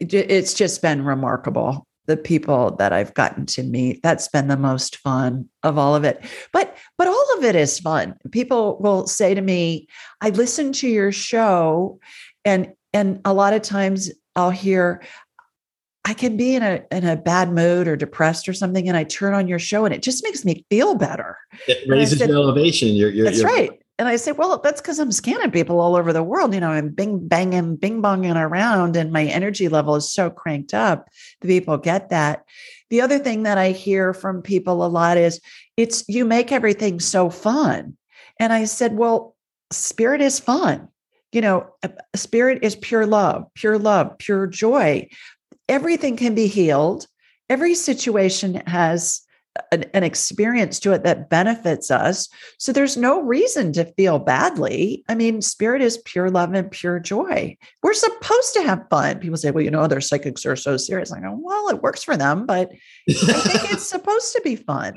[0.00, 4.02] it's just been remarkable the people that I've gotten to meet.
[4.02, 6.24] That's been the most fun of all of it.
[6.52, 8.16] But but all of it is fun.
[8.32, 9.86] People will say to me,
[10.20, 12.00] "I listen to your show,"
[12.44, 15.02] and and a lot of times I'll hear,
[16.08, 19.04] I can be in a in a bad mood or depressed or something, and I
[19.04, 21.36] turn on your show, and it just makes me feel better.
[21.66, 22.88] It raises said, your elevation.
[22.88, 23.70] You're, you're, that's you're, right.
[23.98, 26.54] And I say, well, that's because I'm scanning people all over the world.
[26.54, 30.72] You know, I'm bing banging, bing bonging around, and my energy level is so cranked
[30.72, 31.08] up.
[31.42, 32.44] The people get that.
[32.88, 35.42] The other thing that I hear from people a lot is
[35.76, 37.98] it's you make everything so fun.
[38.40, 39.36] And I said, well,
[39.70, 40.88] spirit is fun.
[41.32, 41.66] You know,
[42.16, 45.08] spirit is pure love, pure love, pure joy.
[45.68, 47.06] Everything can be healed.
[47.48, 49.22] Every situation has
[49.72, 52.28] an, an, experience to it that benefits us.
[52.58, 55.04] So there's no reason to feel badly.
[55.08, 57.56] I mean, spirit is pure love and pure joy.
[57.82, 59.18] We're supposed to have fun.
[59.18, 61.12] People say, well, you know, their psychics are so serious.
[61.12, 62.70] I go, well, it works for them, but
[63.08, 64.94] I think it's supposed to be fun.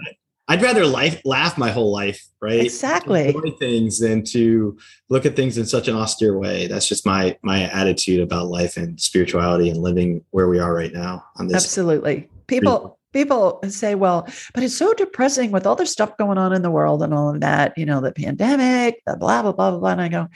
[0.52, 2.60] I'd rather life, laugh my whole life, right?
[2.60, 3.30] Exactly.
[3.30, 4.78] Enjoy things than to
[5.08, 6.68] look at things in such an austere way.
[6.68, 10.92] That's just my my attitude about life and spirituality and living where we are right
[10.92, 11.24] now.
[11.38, 12.28] On this, absolutely.
[12.48, 16.64] People people say, well, but it's so depressing with all the stuff going on in
[16.64, 19.80] the world and all of that, you know, the pandemic, the blah, blah, blah, blah,
[19.80, 19.92] blah.
[19.92, 20.28] And I go,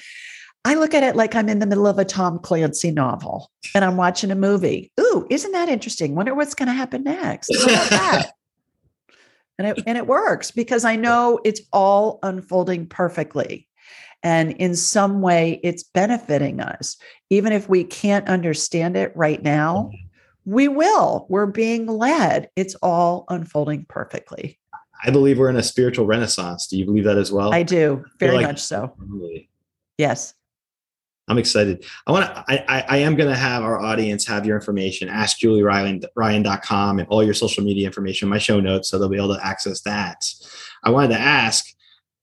[0.64, 3.84] I look at it like I'm in the middle of a Tom Clancy novel and
[3.84, 4.94] I'm watching a movie.
[4.98, 6.16] Ooh, isn't that interesting?
[6.16, 7.48] Wonder what's going to happen next.
[7.50, 8.32] that?
[9.58, 13.68] and it and it works because I know it's all unfolding perfectly.
[14.24, 16.98] And in some way, it's benefiting us.
[17.30, 20.06] Even if we can't understand it right now, mm-hmm
[20.46, 21.26] we will.
[21.28, 22.50] We're being led.
[22.56, 24.60] It's all unfolding perfectly.
[25.04, 26.68] I believe we're in a spiritual renaissance.
[26.68, 27.54] Do you believe that as well?
[27.54, 28.96] I do, very like, much so.
[29.98, 30.34] Yes.
[31.28, 31.86] I'm excited.
[32.06, 35.40] I want to, I, I am going to have our audience have your information, ask
[35.40, 39.46] julieryan.com and all your social media information, my show notes, so they'll be able to
[39.46, 40.24] access that.
[40.84, 41.66] I wanted to ask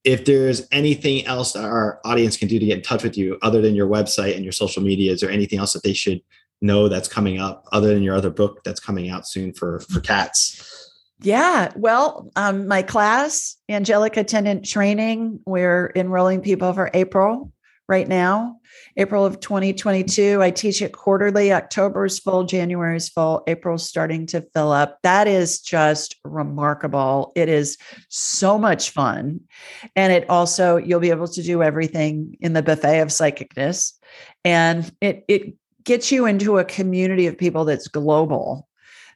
[0.05, 3.38] if there's anything else that our audience can do to get in touch with you
[3.42, 5.12] other than your website and your social media.
[5.12, 6.20] Is there anything else that they should
[6.62, 10.00] know that's coming up other than your other book that's coming out soon for for
[10.00, 10.90] cats
[11.20, 17.53] yeah well um, my class angelic attendant training we're enrolling people for april
[17.88, 18.58] right now.
[18.96, 20.42] April of 2022.
[20.42, 21.52] I teach it quarterly.
[21.52, 24.98] October is full, January is full, April's starting to fill up.
[25.02, 27.32] That is just remarkable.
[27.34, 27.76] It is
[28.08, 29.40] so much fun.
[29.96, 33.92] And it also, you'll be able to do everything in the buffet of psychicness.
[34.44, 35.54] And it, it
[35.84, 38.68] gets you into a community of people that's global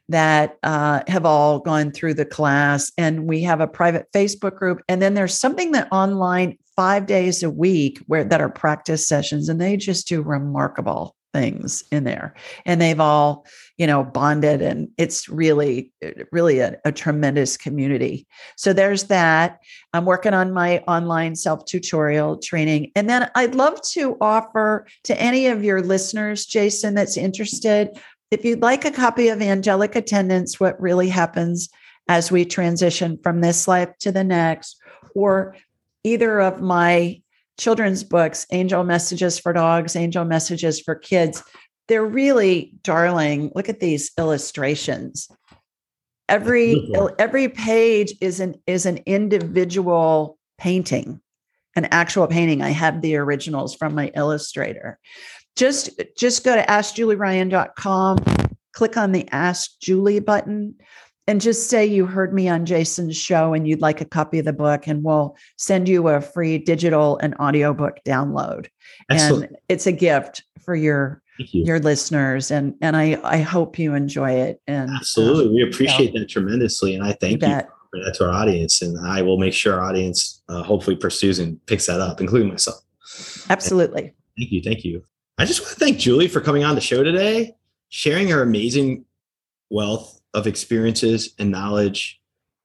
[0.09, 2.91] that uh, have all gone through the class.
[2.97, 4.81] And we have a private Facebook group.
[4.87, 9.49] And then there's something that online five days a week where that are practice sessions,
[9.49, 12.33] and they just do remarkable things in there.
[12.65, 13.45] And they've all,
[13.77, 15.91] you know, bonded, and it's really,
[16.31, 18.25] really a, a tremendous community.
[18.55, 19.59] So there's that.
[19.93, 22.91] I'm working on my online self tutorial training.
[22.95, 27.99] And then I'd love to offer to any of your listeners, Jason, that's interested,
[28.29, 31.69] if you'd like a copy of Angelic attendants What Really Happens
[32.09, 34.77] as We Transition from This Life to the Next,
[35.15, 35.55] or
[36.07, 37.21] either of my
[37.59, 41.43] children's books, Angel Messages for Dogs, Angel Messages for Kids,
[41.87, 43.51] they're really darling.
[43.55, 45.29] Look at these illustrations.
[46.29, 51.21] Every every page is an is an individual painting,
[51.75, 52.61] an actual painting.
[52.61, 54.99] I have the originals from my illustrator
[55.57, 58.17] just just go to askjulieryan.com
[58.73, 60.75] click on the ask julie button
[61.27, 64.45] and just say you heard me on jason's show and you'd like a copy of
[64.45, 68.67] the book and we'll send you a free digital and audiobook download.
[69.09, 69.51] Excellent.
[69.51, 71.63] and it's a gift for your you.
[71.65, 75.45] your listeners and and i i hope you enjoy it and absolutely.
[75.45, 77.61] um, we appreciate that tremendously and i thank you, you
[77.91, 81.39] for that to our audience and i will make sure our audience uh, hopefully pursues
[81.39, 82.79] and picks that up including myself.
[83.49, 84.01] Absolutely.
[84.01, 85.03] And thank you thank you.
[85.37, 87.55] I just want to thank Julie for coming on the show today,
[87.89, 89.05] sharing her amazing
[89.69, 92.21] wealth of experiences and knowledge,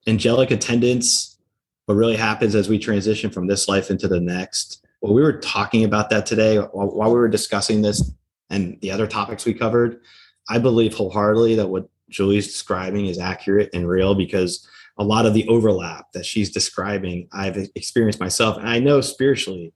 [0.06, 1.38] angelic attendants,
[1.86, 4.86] what really happens as we transition from this life into the next.
[5.00, 8.12] Well, we were talking about that today while we were discussing this
[8.50, 10.00] and the other topics we covered.
[10.50, 14.68] I believe wholeheartedly that what Julie's describing is accurate and real because
[14.98, 18.58] a lot of the overlap that she's describing, I've experienced myself.
[18.58, 19.72] And I know spiritually,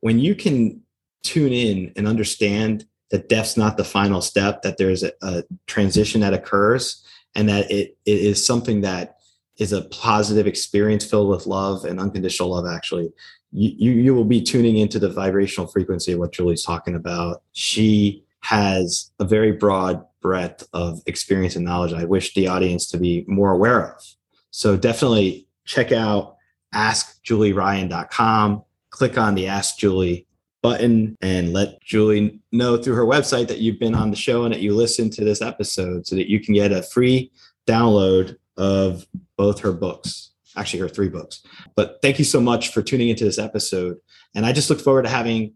[0.00, 0.82] when you can
[1.22, 6.20] tune in and understand that death's not the final step, that there's a, a transition
[6.20, 7.04] that occurs,
[7.34, 9.16] and that it, it is something that
[9.58, 13.12] is a positive experience filled with love and unconditional love, actually.
[13.52, 17.42] You, you, will be tuning into the vibrational frequency of what Julie's talking about.
[17.52, 22.96] She has a very broad breadth of experience and knowledge I wish the audience to
[22.96, 24.02] be more aware of.
[24.50, 26.36] So definitely check out
[26.74, 30.26] askjulieryan.com, click on the Ask Julie
[30.62, 34.54] button and let Julie know through her website that you've been on the show and
[34.54, 37.32] that you listened to this episode so that you can get a free
[37.66, 39.06] download of
[39.36, 41.42] both her books, actually, her three books.
[41.74, 43.98] But thank you so much for tuning into this episode.
[44.34, 45.54] And I just look forward to having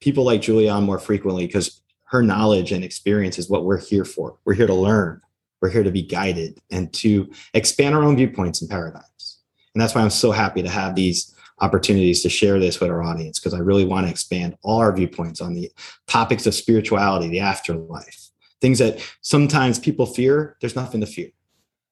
[0.00, 4.04] people like Julie on more frequently because her knowledge and experience is what we're here
[4.04, 4.38] for.
[4.44, 5.20] We're here to learn,
[5.60, 9.38] we're here to be guided and to expand our own viewpoints and paradigms.
[9.74, 13.02] And that's why I'm so happy to have these opportunities to share this with our
[13.02, 15.70] audience because I really want to expand all our viewpoints on the
[16.06, 18.30] topics of spirituality, the afterlife,
[18.60, 20.56] things that sometimes people fear.
[20.60, 21.30] There's nothing to fear.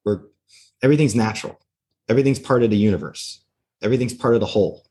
[0.04, 0.22] We're,
[0.82, 1.60] everything's natural,
[2.08, 3.42] everything's part of the universe,
[3.82, 4.86] everything's part of the whole,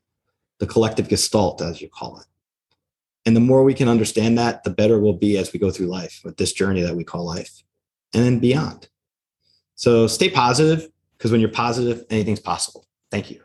[0.60, 2.28] the collective gestalt, as you call it.
[3.26, 5.88] And the more we can understand that, the better we'll be as we go through
[5.88, 7.64] life with this journey that we call life
[8.14, 8.88] and then beyond.
[9.76, 12.88] So stay positive because when you're positive, anything's possible.
[13.12, 13.42] Thank you.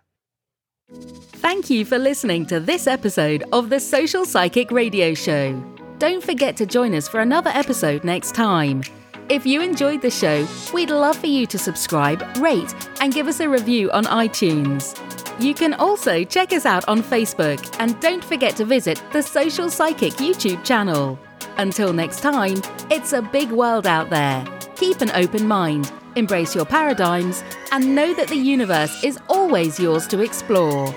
[0.93, 5.61] Thank you for listening to this episode of the Social Psychic Radio Show.
[5.99, 8.83] Don't forget to join us for another episode next time.
[9.29, 13.41] If you enjoyed the show, we'd love for you to subscribe, rate, and give us
[13.41, 14.99] a review on iTunes.
[15.41, 19.71] You can also check us out on Facebook and don't forget to visit the Social
[19.71, 21.19] Psychic YouTube channel.
[21.57, 24.45] Until next time, it's a big world out there.
[24.77, 27.43] Keep an open mind embrace your paradigms,
[27.73, 30.95] and know that the universe is always yours to explore.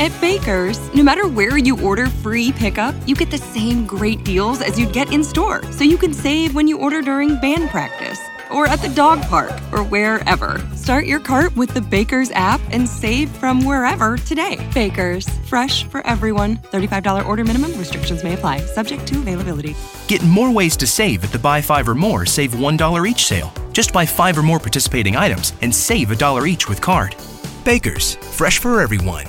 [0.00, 4.60] At Baker's, no matter where you order free pickup, you get the same great deals
[4.60, 8.18] as you'd get in store, so you can save when you order during band practice
[8.52, 10.60] or at the dog park or wherever.
[10.74, 14.68] Start your cart with the Baker's app and save from wherever today.
[14.74, 16.58] Baker's, fresh for everyone.
[16.58, 19.74] $35 order minimum, restrictions may apply, subject to availability.
[20.06, 23.52] Get more ways to save at the Buy Five or More Save $1 each sale.
[23.74, 27.16] Just buy five or more participating items and save a dollar each with card.
[27.64, 29.26] Baker's, fresh for everyone.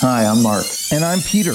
[0.00, 0.64] Hi, I'm Mark.
[0.90, 1.54] And I'm Peter.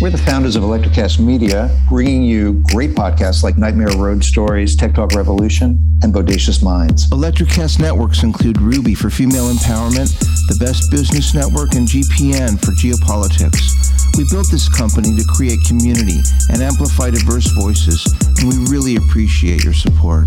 [0.00, 4.92] We're the founders of Electrocast Media, bringing you great podcasts like Nightmare Road Stories, Tech
[4.94, 7.08] Talk Revolution, and Bodacious Minds.
[7.10, 13.70] Electrocast networks include Ruby for female empowerment, the Best Business Network, and GPN for geopolitics.
[14.18, 16.18] We built this company to create community
[16.50, 18.04] and amplify diverse voices,
[18.40, 20.26] and we really appreciate your support.